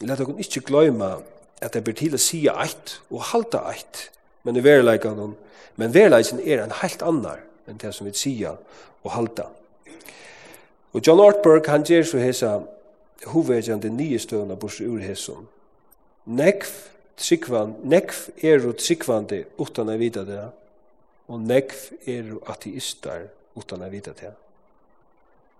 Lat 0.01 0.21
okkur 0.23 0.39
ikkje 0.41 0.65
gløyma 0.65 1.13
at 1.61 1.73
det 1.75 1.83
ber 1.85 1.95
til 1.97 2.15
å 2.17 2.21
si 2.21 2.47
eit 2.49 2.97
og 3.11 3.21
halda 3.31 3.61
eit, 3.69 4.09
men 4.43 4.57
i 4.57 4.63
verileikan 4.65 5.35
men 5.75 5.93
verileikan 5.93 6.39
er 6.39 6.63
en 6.63 6.73
helt 6.81 7.01
annar 7.01 7.43
enn 7.67 7.77
det 7.77 7.93
som 7.93 8.07
vi 8.07 8.13
sia 8.17 8.55
og 9.03 9.11
halda. 9.11 9.47
Og 10.93 11.07
John 11.07 11.21
Ortberg, 11.23 11.67
han 11.67 11.85
gjer 11.87 12.03
så 12.03 12.19
hesa 12.19 12.59
hovedgjande 13.31 13.89
nye 13.93 14.19
støvna 14.19 14.57
bors 14.59 14.81
ur 14.81 14.99
hesson. 14.99 15.47
Nekv, 16.25 16.71
tryggvan, 17.17 17.75
nekv 17.83 18.27
er 18.43 18.65
og 18.67 18.77
tryggvande 18.81 19.45
utan 19.61 19.89
a 19.89 19.95
vita 20.01 20.25
det, 20.27 20.43
og 21.31 21.39
nekv 21.39 22.07
er 22.09 22.33
og 22.35 22.49
ateistar 22.51 23.29
utan 23.55 23.85
a 23.85 23.89
vita 23.93 24.11
det 24.17 24.33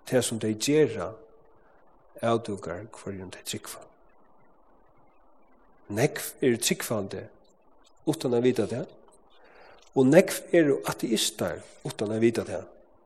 det 0.10 0.24
som 0.24 0.40
de 0.40 0.54
gjør 0.54 1.14
avdukar 2.22 2.86
hverjum 2.94 3.30
de 3.32 3.42
tryggva. 3.46 3.82
Nekv 5.92 6.34
er 6.42 6.58
tryggvande 6.58 7.26
utan 8.08 8.34
å 8.34 8.42
vite 8.42 8.66
det, 8.70 8.86
og 9.96 10.08
nekv 10.08 10.56
er 10.56 10.74
ateistar 10.90 11.60
utan 11.86 12.14
å 12.14 12.20
vite 12.22 12.46
det, 12.48 12.62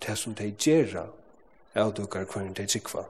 det 0.05 0.17
som 0.19 0.36
de 0.38 0.51
gjør 0.51 1.08
avdukar 1.75 2.27
hverjum 2.29 2.53
de 2.53 2.67
tryggva. 2.69 3.05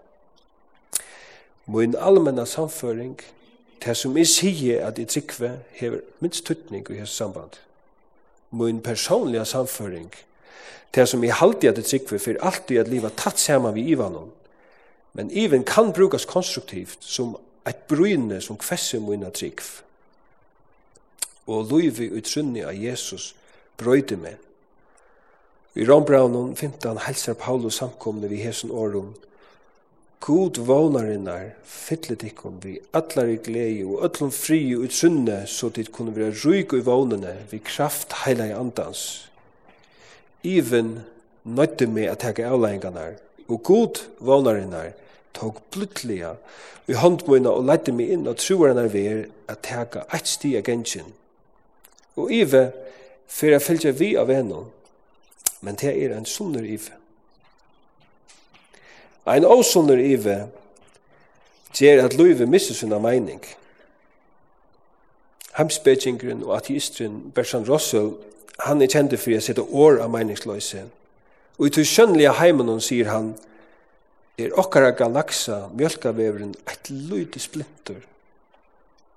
Min 1.68 1.96
allmenna 1.98 2.46
samføring, 2.46 3.18
det 3.86 3.98
som 3.98 4.18
jeg 4.18 4.30
sier 4.30 4.86
at 4.86 5.00
jeg 5.02 5.10
tryggva, 5.10 5.58
hever 5.74 6.06
minst 6.22 6.46
tøtning 6.46 6.86
i 6.90 7.02
hans 7.02 7.18
samband. 7.18 7.58
Min 8.52 8.82
personliga 8.82 9.44
samføring, 9.46 10.12
det 10.12 10.35
det 10.94 11.08
som 11.10 11.24
er 11.24 11.40
halvdig 11.40 11.70
at 11.70 11.80
det 11.80 11.86
tryggve 11.90 12.20
for 12.20 12.40
alltid 12.42 12.80
at 12.80 12.92
livet 12.92 13.18
tatt 13.18 13.40
saman 13.40 13.74
vi 13.76 13.90
ivanon. 13.92 14.32
Men 15.14 15.32
even 15.32 15.64
kan 15.64 15.94
brukas 15.94 16.26
konstruktivt 16.26 17.04
som 17.04 17.38
eit 17.66 17.88
bryne 17.88 18.42
som 18.42 18.58
kvesse 18.58 19.00
moina 19.00 19.32
tryggv. 19.34 19.82
Og 21.48 21.70
loivi 21.72 22.10
utrunni 22.10 22.64
av 22.66 22.76
Jesus 22.76 23.34
brøyde 23.78 24.18
med. 24.18 24.36
I 25.76 25.86
Rombraunen 25.86 26.56
15 26.56 26.98
helsar 27.04 27.34
Paulus 27.34 27.82
samkomne 27.82 28.30
vi 28.32 28.42
hesen 28.44 28.72
årum. 28.72 29.14
God 30.20 30.58
vånarinnar 30.58 31.52
fylle 31.68 32.16
ikon 32.26 32.62
vi 32.64 32.78
allar 32.98 33.28
i 33.30 33.36
glei 33.44 33.84
og 33.84 34.06
öllum 34.08 34.32
fri 34.34 34.62
ut 34.74 34.88
utrunne 34.88 35.44
så 35.46 35.70
dit 35.70 35.92
kunne 35.92 36.16
vi 36.16 36.32
ryg 36.32 36.74
i 36.74 36.80
vånene 36.82 37.36
vi 37.52 37.60
kraft 37.60 38.16
heila 38.24 38.48
i 38.48 38.56
andans 38.56 39.28
even 40.46 41.00
nøytte 41.46 41.88
meg 41.90 42.10
at 42.12 42.24
teka 42.24 42.50
avleggingarnar, 42.50 43.18
og 43.50 43.64
god 43.64 44.02
vånarinnar 44.20 44.94
tog 45.34 45.60
pluttliga 45.72 46.36
i 46.88 46.94
håndmøyna 46.94 47.50
og 47.50 47.66
leidde 47.66 47.94
meg 47.94 48.14
inn 48.16 48.28
og 48.30 48.38
troarinnar 48.42 48.90
ver 48.94 49.26
at 49.50 49.64
teka 49.66 50.06
eit 50.14 50.30
sti 50.30 50.56
av 50.58 50.66
gensjen. 50.66 51.08
Og 52.16 52.32
ive, 52.32 52.70
for 53.28 53.52
jeg 53.52 53.62
fylgja 53.62 53.94
vi 53.98 54.14
av 54.18 54.32
enn, 54.32 54.54
men 55.62 55.78
det 55.82 55.92
er 55.92 56.14
en 56.16 56.30
sunner 56.30 56.64
ive. 56.64 56.94
Ein 59.26 59.46
åsunner 59.46 59.98
ive 59.98 60.46
gjer 61.74 62.04
at 62.06 62.14
Luive 62.14 62.46
misser 62.46 62.78
sinna 62.78 63.00
meining. 63.02 63.42
Hemspekingren 65.58 66.44
og 66.44 66.58
ateistren 66.60 67.32
Bersan 67.36 67.66
Russell 67.70 68.14
han 68.64 68.82
er 68.82 68.92
kjent 68.92 69.16
for 69.20 69.36
å 69.36 69.42
sette 69.44 69.64
år 69.64 70.00
av 70.04 70.12
meningsløse. 70.14 70.86
Og 71.60 71.68
i 71.68 71.74
to 71.76 71.84
skjønnelige 71.88 72.36
heimen 72.40 72.82
sier 72.84 73.12
han, 73.12 73.34
er 74.38 74.56
okkara 74.60 74.92
galaksa, 74.92 75.70
mjölkaveveren, 75.76 76.56
et 76.68 76.90
lydel 76.92 77.40
splinter. 77.40 78.02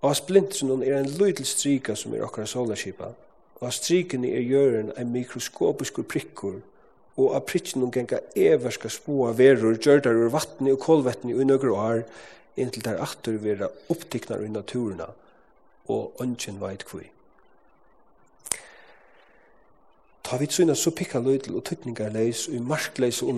Og 0.03 0.15
splinteren 0.15 0.85
er 0.87 1.01
en 1.01 1.11
lydel 1.19 1.47
strika 1.47 1.97
som 1.99 2.15
er 2.15 2.23
okkara 2.27 2.47
solarskipa. 2.47 3.11
Og 3.59 3.75
striken 3.75 4.23
er 4.25 4.45
gjøren 4.47 4.93
en 4.95 5.11
mikroskopisk 5.11 5.99
prikkur, 6.07 6.61
og 7.19 7.35
av 7.35 7.43
prikken 7.51 7.83
hun 7.83 7.91
genga 7.91 8.21
everska 8.39 8.91
spåa 8.95 9.33
verur, 9.35 9.75
gjørdar 9.75 10.15
ur 10.15 10.31
vattni 10.31 10.71
og 10.71 10.79
kolvettni 10.85 11.35
i 11.35 11.47
nøkker 11.47 11.75
år, 11.75 12.05
inntil 12.59 12.87
der 12.87 13.03
atter 13.03 13.41
vera 13.43 13.67
opptiknar 13.91 14.45
i 14.47 14.51
naturena, 14.55 15.11
og 15.91 16.23
ønsken 16.23 16.63
veit 16.63 16.87
kvui. 16.87 17.09
Ta 20.29 20.37
vi 20.37 20.47
syna 20.51 20.75
så 20.77 20.91
pikka 20.93 21.23
løydel 21.25 21.57
og 21.57 21.65
tøtningarleis 21.65 22.49
og 22.49 22.55
i 22.55 22.59
markleis 22.61 23.23
og 23.23 23.33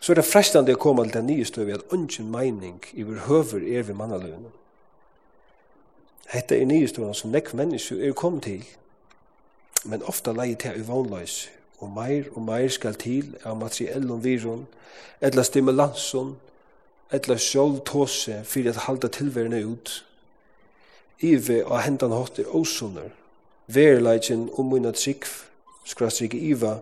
så 0.00 0.12
er 0.12 0.18
det 0.18 0.24
frestande 0.28 0.74
å 0.76 0.80
komme 0.80 1.04
til 1.06 1.14
den 1.14 1.30
nye 1.30 1.44
støvi 1.48 1.72
at 1.72 1.84
ungen 1.92 2.26
meining 2.28 2.82
i 2.92 3.02
vår 3.08 3.22
høver 3.24 3.62
er 3.64 3.86
vi 3.88 3.94
mannaløyene. 3.96 4.50
Hette 6.28 6.58
er 6.60 6.68
nye 6.68 6.88
støy 6.88 7.06
som 7.16 7.32
nekk 7.32 7.54
mennesker 7.56 8.02
er 8.04 8.12
kommet 8.12 8.44
til, 8.44 8.66
men 9.88 10.04
ofta 10.04 10.34
leie 10.36 10.58
til 10.60 10.82
uvånløys 10.82 11.38
og 11.80 11.88
meir 11.96 12.28
og 12.34 12.44
meir 12.44 12.68
skal 12.68 13.00
til 13.00 13.32
av 13.44 13.56
materiellum 13.56 14.20
virun, 14.24 14.66
etla 15.24 15.44
stimulansun, 15.44 16.36
etla 17.12 17.38
sjåltåse, 17.40 18.42
fyrir 18.44 18.74
at 18.74 18.84
halda 18.84 19.08
tilverene 19.08 19.64
ut, 19.64 20.04
ive 21.24 21.62
og 21.64 21.80
hendan 21.80 22.12
hot 22.12 22.44
er 22.44 22.52
osunner, 22.52 23.08
verileikin 23.66 24.50
om 24.58 24.72
mina 24.72 24.92
trikv, 24.92 25.30
skrastrygge 25.84 26.38
iva, 26.38 26.78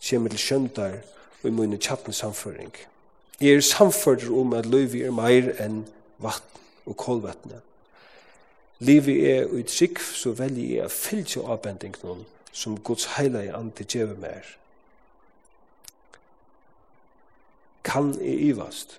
kjem 0.00 0.28
til 0.30 0.38
skjøndar 0.38 1.00
og 1.42 1.48
i 1.48 1.54
mina 1.54 1.76
tjattne 1.76 2.14
samføring. 2.14 2.72
Jeg 3.40 3.56
er 3.56 3.64
samfører 3.64 4.30
om 4.36 4.52
at 4.52 4.66
løyvi 4.66 5.02
er 5.02 5.14
meir 5.14 5.54
enn 5.62 5.84
vatn 6.20 6.60
og 6.86 6.96
kolvatne. 6.96 7.60
Livi 8.80 9.18
er 9.28 9.46
og 9.46 9.58
i 9.60 9.62
trygg, 9.68 10.00
så 10.00 10.32
velji 10.32 10.76
jeg 10.76 10.88
å 10.88 10.92
fylgje 10.92 11.44
avbending 11.44 11.96
noen 12.02 12.24
som 12.52 12.78
Guds 12.84 13.06
heilige 13.16 13.54
ande 13.56 13.84
djeve 13.84 14.16
mer. 14.20 14.46
Kan 17.84 18.14
i 18.20 18.36
ivast? 18.48 18.98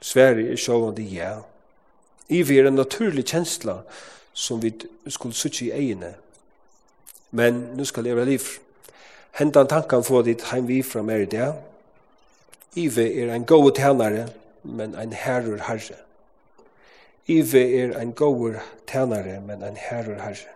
Sverige 0.00 0.52
er 0.52 0.60
sjåvande 0.60 1.04
ja. 1.04 1.40
Ivi 2.28 2.58
er 2.58 2.68
en 2.68 2.78
naturlig 2.78 3.26
kjensla 3.28 3.80
som 4.32 4.62
vi 4.62 4.72
skulle 5.08 5.36
suttje 5.36 5.68
i 5.68 5.72
egene 5.76 6.14
men 7.30 7.54
nu 7.74 7.84
skal 7.84 8.06
jeg 8.06 8.16
være 8.16 8.24
liv. 8.24 8.40
Hentan 9.38 9.66
tankan 9.66 10.04
få 10.04 10.22
ditt 10.22 10.42
heim 10.50 10.68
vi 10.68 10.82
fra 10.82 11.02
mer 11.02 11.24
i 11.24 11.24
det. 11.30 11.54
Ive 12.76 13.06
er 13.22 13.34
en 13.34 13.44
god 13.44 13.72
tænare, 13.76 14.28
men 14.62 14.94
en 14.94 15.12
herrur 15.12 15.62
herre. 15.66 15.98
Ive 17.26 17.62
er 17.80 17.98
en 17.98 18.12
god 18.12 18.54
tænare, 18.86 19.40
men 19.40 19.62
en 19.62 19.76
herrur 19.76 20.22
herre. 20.22 20.54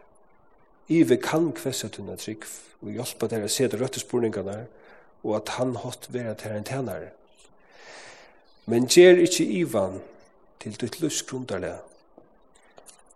Ive 0.88 1.16
kan 1.16 1.52
kvessa 1.52 1.88
tunna 1.88 2.16
trygg 2.16 2.44
og 2.82 2.90
hjelpa 2.92 3.26
dere 3.26 3.48
å 3.48 3.52
se 3.52 3.68
de 3.68 3.78
røtte 3.80 4.02
spurningarna 4.02 4.64
og 5.24 5.36
at 5.38 5.54
han 5.56 5.76
hatt 5.80 6.10
vera 6.12 6.34
til 6.36 6.52
en 6.52 6.66
tænare. 6.68 7.10
Men 8.66 8.88
gjer 8.88 9.22
ikkje 9.24 9.46
Ivan 9.60 10.00
til 10.60 10.76
ditt 10.80 11.00
lustgrundarle 11.00 11.74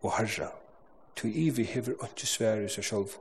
og 0.03 0.13
herra, 0.17 0.51
til 1.17 1.37
Ive 1.47 1.65
hever 1.69 1.97
ikke 2.05 2.27
svære 2.27 2.69
seg 2.73 2.85
sjálf. 2.85 3.19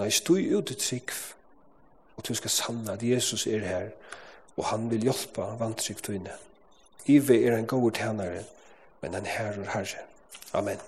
Nei, 0.00 0.08
støy 0.08 0.46
ut 0.56 0.70
i 0.72 0.74
trygg, 0.80 1.12
og 2.16 2.24
du 2.24 2.32
skal 2.34 2.50
sanna 2.50 2.94
at 2.96 3.02
Jesus 3.04 3.44
er 3.46 3.66
her, 3.66 3.90
og 4.56 4.64
han 4.70 4.86
vil 4.90 5.04
hjelpa 5.04 5.50
vantrygg 5.60 6.00
tøyne. 6.02 6.32
Ive 7.06 7.36
er 7.44 7.56
en 7.56 7.66
god 7.68 7.92
tænare, 7.92 8.44
men 9.02 9.14
han 9.14 9.26
herrer 9.26 9.68
herre. 9.74 10.06
Amen. 10.52 10.80